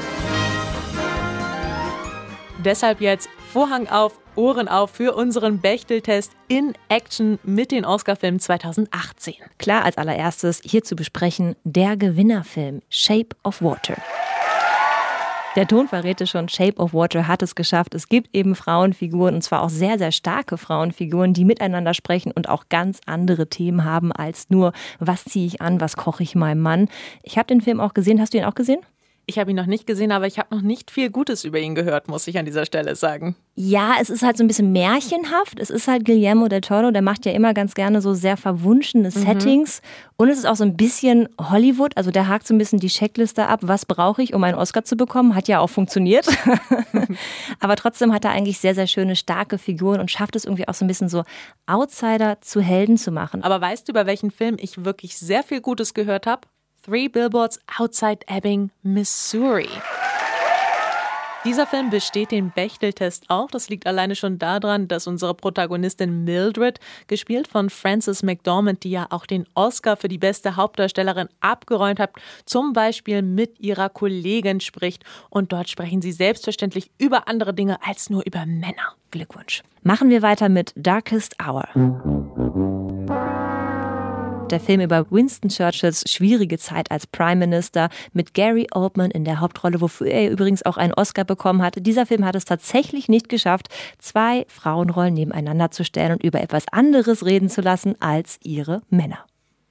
Deshalb 2.65 3.01
jetzt 3.01 3.29
Vorhang 3.53 3.89
auf, 3.89 4.21
Ohren 4.37 4.69
auf 4.69 4.93
für 4.93 5.15
unseren 5.15 5.59
Bechtel-Test 5.59 6.33
in 6.47 6.75
Action 6.89 7.41
mit 7.43 7.73
den 7.73 7.85
Oscar-Filmen 7.85 8.39
2018. 8.39 9.35
Klar, 9.59 9.85
als 9.85 9.99
allererstes 9.99 10.61
hier 10.65 10.85
zu 10.85 10.95
besprechen 10.95 11.57
der 11.65 11.97
Gewinnerfilm 11.97 12.83
Shape 12.89 13.31
of 13.43 13.63
Water. 13.63 13.97
Der 15.57 15.67
Ton 15.67 15.89
verrät 15.89 16.21
es 16.21 16.31
schon, 16.31 16.49
Shape 16.49 16.77
of 16.77 16.95
Water 16.95 17.27
hat 17.27 17.43
es 17.43 17.57
geschafft. 17.57 17.95
Es 17.95 18.09
gibt 18.09 18.35
eben 18.35 18.55
Frauenfiguren 18.55 19.35
und 19.35 19.43
zwar 19.43 19.63
auch 19.63 19.69
sehr, 19.69 19.99
sehr 19.99 20.13
starke 20.13 20.57
Frauenfiguren, 20.57 21.35
die 21.35 21.45
miteinander 21.45 21.95
sprechen 21.95 22.31
und 22.33 22.49
auch 22.49 22.69
ganz 22.69 23.01
andere 23.07 23.49
Themen 23.49 23.85
haben 23.85 24.13
als 24.13 24.49
nur, 24.51 24.73
was 25.01 25.25
ziehe 25.25 25.47
ich 25.47 25.61
an, 25.61 25.81
was 25.81 25.97
koche 25.97 26.23
ich 26.23 26.37
meinem 26.37 26.63
Mann. 26.63 26.89
Ich 27.23 27.37
habe 27.37 27.49
den 27.49 27.61
Film 27.61 27.81
auch 27.81 27.93
gesehen. 27.93 28.21
Hast 28.21 28.33
du 28.33 28.39
ihn 28.39 28.45
auch 28.45 28.55
gesehen? 28.55 28.81
Ich 29.27 29.39
habe 29.39 29.51
ihn 29.51 29.57
noch 29.57 29.67
nicht 29.67 29.87
gesehen, 29.87 30.11
aber 30.11 30.27
ich 30.27 30.39
habe 30.39 30.53
noch 30.55 30.63
nicht 30.63 30.91
viel 30.91 31.09
Gutes 31.09 31.45
über 31.45 31.61
ihn 31.61 31.77
gehört, 31.77 32.09
muss 32.09 32.27
ich 32.27 32.39
an 32.39 32.45
dieser 32.45 32.67
Stelle 32.67 32.97
sagen. 32.97 33.37
Ja, 33.55 33.95
es 34.01 34.11
ist 34.11 34.23
halt 34.23 34.37
so 34.37 34.43
ein 34.43 34.49
bisschen 34.49 34.73
märchenhaft. 34.73 35.61
Es 35.61 35.71
ist 35.71 35.87
halt 35.87 36.05
Guillermo 36.05 36.49
del 36.49 36.61
Toro, 36.61 36.91
der 36.91 37.03
macht 37.03 37.25
ja 37.25 37.33
immer 37.33 37.55
ganz 37.55 37.75
gerne 37.75 38.03
so 38.03 38.15
sehr 38.15 38.37
verwunschene 38.37 39.09
mhm. 39.09 39.13
Settings. 39.13 39.81
Und 40.17 40.29
es 40.29 40.39
ist 40.39 40.47
auch 40.47 40.57
so 40.57 40.65
ein 40.65 40.77
bisschen 40.77 41.29
Hollywood. 41.39 41.97
Also 41.97 42.11
der 42.11 42.27
hakt 42.27 42.49
so 42.49 42.55
ein 42.55 42.59
bisschen 42.59 42.81
die 42.81 42.89
Checkliste 42.89 43.47
ab, 43.47 43.61
was 43.63 43.87
brauche 43.87 44.23
ich, 44.23 44.35
um 44.35 44.43
einen 44.43 44.59
Oscar 44.59 44.83
zu 44.83 44.97
bekommen. 44.97 45.37
Hat 45.37 45.47
ja 45.47 45.61
auch 45.61 45.71
funktioniert. 45.71 46.27
aber 47.61 47.77
trotzdem 47.77 48.13
hat 48.13 48.25
er 48.25 48.33
eigentlich 48.33 48.59
sehr, 48.59 48.75
sehr 48.75 48.89
schöne, 48.89 49.15
starke 49.15 49.59
Figuren 49.59 50.01
und 50.01 50.11
schafft 50.11 50.35
es 50.35 50.45
irgendwie 50.45 50.67
auch 50.67 50.75
so 50.75 50.85
ein 50.85 50.89
bisschen 50.89 51.09
so 51.09 51.23
Outsider 51.67 52.41
zu 52.41 52.61
Helden 52.61 52.97
zu 52.97 53.13
machen. 53.13 53.45
Aber 53.45 53.61
weißt 53.61 53.87
du, 53.87 53.93
über 53.93 54.07
welchen 54.07 54.33
Film 54.33 54.57
ich 54.59 54.85
wirklich 54.85 55.17
sehr 55.17 55.45
viel 55.45 55.61
Gutes 55.61 55.95
gehört 55.95 56.27
habe? 56.27 56.49
Three 56.85 57.07
Billboards 57.07 57.61
Outside 57.79 58.27
Ebbing, 58.27 58.71
Missouri. 58.83 59.69
Dieser 61.45 61.65
Film 61.67 61.91
besteht 61.91 62.33
den 62.33 62.51
Bechteltest 62.51 63.27
auch. 63.29 63.49
Das 63.53 63.69
liegt 63.69 63.87
alleine 63.87 64.17
schon 64.17 64.41
daran, 64.41 64.89
dass 64.89 65.07
unsere 65.07 65.35
Protagonistin 65.35 66.25
Mildred, 66.25 66.81
gespielt 67.07 67.47
von 67.47 67.71
Frances 67.71 68.25
McDormand, 68.25 68.83
die 68.83 68.91
ja 68.91 69.07
auch 69.11 69.27
den 69.27 69.47
Oscar 69.55 69.97
für 69.97 70.09
die 70.09 70.19
beste 70.19 70.57
Hauptdarstellerin 70.57 71.29
abgeräumt 71.41 72.01
hat, 72.01 72.11
zum 72.47 72.73
Beispiel 72.73 73.23
mit 73.23 73.61
ihrer 73.61 73.89
Kollegin 73.89 74.59
spricht. 74.59 75.05
Und 75.31 75.53
dort 75.53 75.69
sprechen 75.69 76.03
sie 76.03 76.13
selbstverständlich 76.13 76.91
über 76.99 77.29
andere 77.29 77.55
Dinge 77.55 77.79
als 77.87 78.11
nur 78.11 78.27
über 78.27 78.45
Männer. 78.45 78.97
Glückwunsch. 79.13 79.63
Machen 79.85 80.11
wir 80.11 80.23
weiter 80.23 80.49
mit 80.49 80.73
Darkest 80.75 81.37
Hour 81.41 81.69
der 84.53 84.61
Film 84.61 84.81
über 84.81 85.11
Winston 85.11 85.49
Churchills 85.51 86.05
schwierige 86.07 86.59
Zeit 86.59 86.91
als 86.91 87.07
Prime 87.07 87.37
Minister 87.37 87.89
mit 88.13 88.35
Gary 88.35 88.69
Oldman 88.73 89.11
in 89.11 89.25
der 89.25 89.41
Hauptrolle, 89.41 89.81
wofür 89.81 90.07
er 90.07 90.31
übrigens 90.31 90.65
auch 90.65 90.77
einen 90.77 90.93
Oscar 90.93 91.25
bekommen 91.25 91.63
hatte. 91.63 91.81
Dieser 91.81 92.07
Film 92.07 92.25
hat 92.25 92.37
es 92.37 92.45
tatsächlich 92.45 93.09
nicht 93.09 93.29
geschafft, 93.29 93.69
zwei 93.99 94.45
Frauenrollen 94.49 95.15
nebeneinander 95.15 95.71
zu 95.71 95.85
stellen 95.85 96.13
und 96.13 96.23
über 96.23 96.41
etwas 96.41 96.65
anderes 96.71 97.25
reden 97.25 97.49
zu 97.49 97.63
lassen 97.63 97.97
als 98.01 98.39
ihre 98.43 98.83
Männer. 98.91 99.25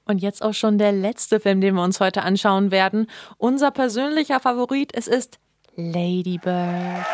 Und 0.04 0.18
jetzt 0.18 0.42
auch 0.42 0.54
schon 0.54 0.78
der 0.78 0.92
letzte 0.92 1.38
Film, 1.38 1.60
den 1.60 1.76
wir 1.76 1.82
uns 1.82 2.00
heute 2.00 2.22
anschauen 2.22 2.72
werden. 2.72 3.06
Unser 3.38 3.70
persönlicher 3.70 4.40
Favorit, 4.40 4.90
es 4.94 5.06
ist 5.06 5.38
Lady 5.76 6.38
Bird. 6.38 7.06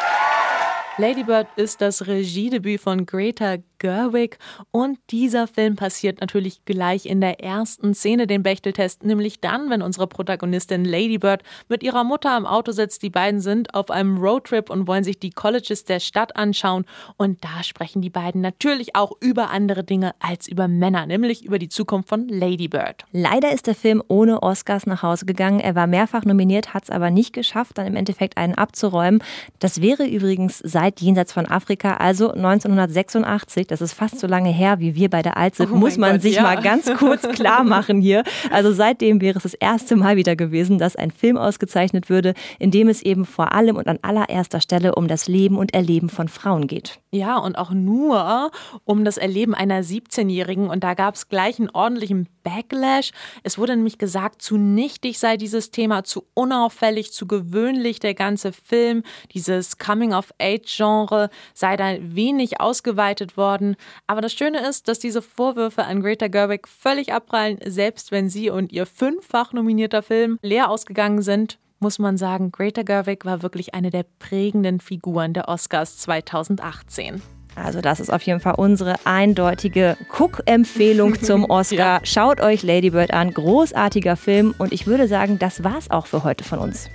Lady 0.96 1.22
Bird 1.22 1.46
ist 1.56 1.80
das 1.80 2.06
Regiedebüt 2.06 2.80
von 2.80 3.06
Greta 3.06 3.58
Gerwig 3.78 4.38
und 4.70 4.98
dieser 5.10 5.46
Film 5.46 5.76
passiert 5.76 6.20
natürlich 6.20 6.64
gleich 6.64 7.06
in 7.06 7.20
der 7.20 7.42
ersten 7.42 7.94
Szene 7.94 8.26
den 8.26 8.42
Bechteltest, 8.42 9.04
nämlich 9.04 9.40
dann, 9.40 9.70
wenn 9.70 9.82
unsere 9.82 10.06
Protagonistin 10.06 10.84
Lady 10.84 11.18
Bird 11.18 11.42
mit 11.68 11.82
ihrer 11.82 12.04
Mutter 12.04 12.36
im 12.36 12.46
Auto 12.46 12.72
sitzt. 12.72 13.02
Die 13.02 13.10
beiden 13.10 13.40
sind 13.40 13.74
auf 13.74 13.90
einem 13.90 14.18
Roadtrip 14.18 14.70
und 14.70 14.86
wollen 14.86 15.04
sich 15.04 15.18
die 15.18 15.30
Colleges 15.30 15.84
der 15.84 16.00
Stadt 16.00 16.36
anschauen 16.36 16.84
und 17.16 17.44
da 17.44 17.62
sprechen 17.62 18.02
die 18.02 18.10
beiden 18.10 18.40
natürlich 18.40 18.96
auch 18.96 19.12
über 19.20 19.50
andere 19.50 19.84
Dinge 19.84 20.14
als 20.20 20.48
über 20.48 20.68
Männer, 20.68 21.06
nämlich 21.06 21.44
über 21.44 21.58
die 21.58 21.68
Zukunft 21.68 22.08
von 22.08 22.28
Lady 22.28 22.68
Bird. 22.68 23.04
Leider 23.12 23.52
ist 23.52 23.66
der 23.66 23.74
Film 23.74 24.02
ohne 24.08 24.42
Oscars 24.42 24.86
nach 24.86 25.02
Hause 25.02 25.26
gegangen. 25.26 25.60
Er 25.60 25.74
war 25.74 25.86
mehrfach 25.86 26.24
nominiert, 26.24 26.74
hat 26.74 26.84
es 26.84 26.90
aber 26.90 27.10
nicht 27.10 27.32
geschafft, 27.32 27.78
dann 27.78 27.86
im 27.86 27.96
Endeffekt 27.96 28.36
einen 28.36 28.54
abzuräumen. 28.54 29.22
Das 29.58 29.80
wäre 29.80 30.06
übrigens 30.06 30.58
seit 30.58 31.00
jenseits 31.00 31.32
von 31.32 31.46
Afrika, 31.46 31.94
also 31.94 32.32
1986. 32.32 33.67
Das 33.68 33.80
ist 33.80 33.92
fast 33.92 34.18
so 34.18 34.26
lange 34.26 34.50
her, 34.50 34.80
wie 34.80 34.94
wir 34.94 35.08
bei 35.08 35.22
der 35.22 35.36
Alt 35.36 35.54
sind. 35.54 35.70
Oh 35.70 35.76
muss 35.76 35.96
man 35.96 36.12
Gott, 36.12 36.22
sich 36.22 36.36
ja. 36.36 36.42
mal 36.42 36.60
ganz 36.60 36.90
kurz 36.94 37.22
klar 37.34 37.64
machen 37.64 38.00
hier. 38.00 38.24
Also 38.50 38.72
seitdem 38.72 39.20
wäre 39.20 39.36
es 39.36 39.44
das 39.44 39.54
erste 39.54 39.94
Mal 39.94 40.16
wieder 40.16 40.36
gewesen, 40.36 40.78
dass 40.78 40.96
ein 40.96 41.10
Film 41.10 41.36
ausgezeichnet 41.36 42.08
würde, 42.10 42.34
in 42.58 42.70
dem 42.70 42.88
es 42.88 43.02
eben 43.02 43.24
vor 43.24 43.52
allem 43.52 43.76
und 43.76 43.86
an 43.86 43.98
allererster 44.02 44.60
Stelle 44.60 44.94
um 44.94 45.06
das 45.06 45.28
Leben 45.28 45.56
und 45.56 45.74
Erleben 45.74 46.08
von 46.08 46.28
Frauen 46.28 46.66
geht. 46.66 46.98
Ja, 47.10 47.38
und 47.38 47.56
auch 47.56 47.70
nur 47.70 48.50
um 48.84 49.04
das 49.04 49.16
Erleben 49.16 49.54
einer 49.54 49.82
17-Jährigen. 49.82 50.68
Und 50.68 50.84
da 50.84 50.94
gab 50.94 51.14
es 51.14 51.28
gleich 51.28 51.58
einen 51.58 51.70
ordentlichen 51.70 52.28
Backlash. 52.42 53.12
Es 53.42 53.58
wurde 53.58 53.76
nämlich 53.76 53.98
gesagt, 53.98 54.42
zu 54.42 54.56
nichtig 54.56 55.18
sei 55.18 55.36
dieses 55.36 55.70
Thema, 55.70 56.04
zu 56.04 56.24
unauffällig, 56.34 57.12
zu 57.12 57.26
gewöhnlich 57.26 58.00
der 58.00 58.14
ganze 58.14 58.52
Film. 58.52 59.02
Dieses 59.32 59.78
Coming-of-Age-Genre 59.78 61.30
sei 61.54 61.76
da 61.76 61.96
wenig 62.00 62.60
ausgeweitet 62.60 63.36
worden. 63.36 63.57
Aber 64.06 64.20
das 64.20 64.32
Schöne 64.32 64.66
ist, 64.66 64.88
dass 64.88 64.98
diese 64.98 65.22
Vorwürfe 65.22 65.84
an 65.84 66.02
Greta 66.02 66.28
Gerwig 66.28 66.68
völlig 66.68 67.12
abprallen, 67.12 67.58
selbst 67.64 68.12
wenn 68.12 68.28
sie 68.28 68.50
und 68.50 68.72
ihr 68.72 68.86
fünffach 68.86 69.52
nominierter 69.52 70.02
Film 70.02 70.38
leer 70.42 70.70
ausgegangen 70.70 71.22
sind 71.22 71.58
muss 71.80 72.00
man 72.00 72.16
sagen, 72.16 72.50
Greta 72.50 72.82
Gerwig 72.82 73.24
war 73.24 73.42
wirklich 73.42 73.74
eine 73.74 73.90
der 73.90 74.04
prägenden 74.18 74.80
Figuren 74.80 75.32
der 75.32 75.48
Oscars 75.48 75.98
2018. 75.98 77.22
Also 77.54 77.80
das 77.80 78.00
ist 78.00 78.10
auf 78.10 78.22
jeden 78.22 78.40
Fall 78.40 78.54
unsere 78.56 78.94
eindeutige 79.04 79.96
Cook-Empfehlung 80.16 81.14
zum 81.22 81.44
Oscar. 81.44 81.76
ja. 81.76 82.00
Schaut 82.04 82.40
euch 82.40 82.62
Ladybird 82.62 83.12
an, 83.12 83.32
großartiger 83.32 84.16
Film 84.16 84.54
und 84.58 84.72
ich 84.72 84.86
würde 84.86 85.08
sagen, 85.08 85.38
das 85.38 85.64
war's 85.64 85.90
auch 85.90 86.06
für 86.06 86.24
heute 86.24 86.44
von 86.44 86.58
uns. 86.58 86.88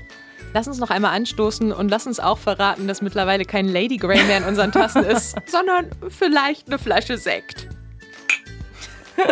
Lass 0.53 0.67
uns 0.67 0.77
noch 0.77 0.91
einmal 0.91 1.15
anstoßen 1.15 1.71
und 1.71 1.89
lass 1.89 2.05
uns 2.05 2.19
auch 2.19 2.37
verraten, 2.37 2.87
dass 2.87 3.01
mittlerweile 3.01 3.43
kein 3.43 3.67
Lady 3.67 3.97
Grey 3.97 4.23
mehr 4.23 4.37
in 4.37 4.43
unseren 4.43 4.71
Tassen 4.71 5.03
ist, 5.03 5.35
sondern 5.47 5.87
vielleicht 6.09 6.67
eine 6.67 6.77
Flasche 6.77 7.17
Sekt. 7.17 7.67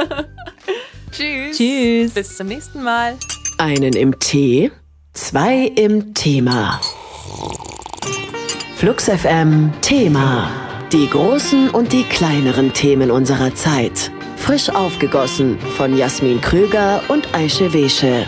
Tschüss. 1.11 1.57
Tschüss. 1.57 2.13
Bis 2.13 2.37
zum 2.37 2.47
nächsten 2.47 2.81
Mal. 2.83 3.17
Einen 3.59 3.93
im 3.93 4.17
Tee, 4.17 4.71
zwei 5.13 5.67
im 5.75 6.13
Thema. 6.15 6.81
Flux 8.75 9.05
FM 9.05 9.71
Thema. 9.81 10.49
Die 10.91 11.07
großen 11.07 11.69
und 11.69 11.93
die 11.93 12.03
kleineren 12.03 12.73
Themen 12.73 13.11
unserer 13.11 13.53
Zeit. 13.53 14.11
Frisch 14.37 14.69
aufgegossen 14.69 15.59
von 15.77 15.95
Jasmin 15.95 16.41
Krüger 16.41 17.01
und 17.09 17.31
Aische 17.35 17.71
Wesche. 17.73 18.25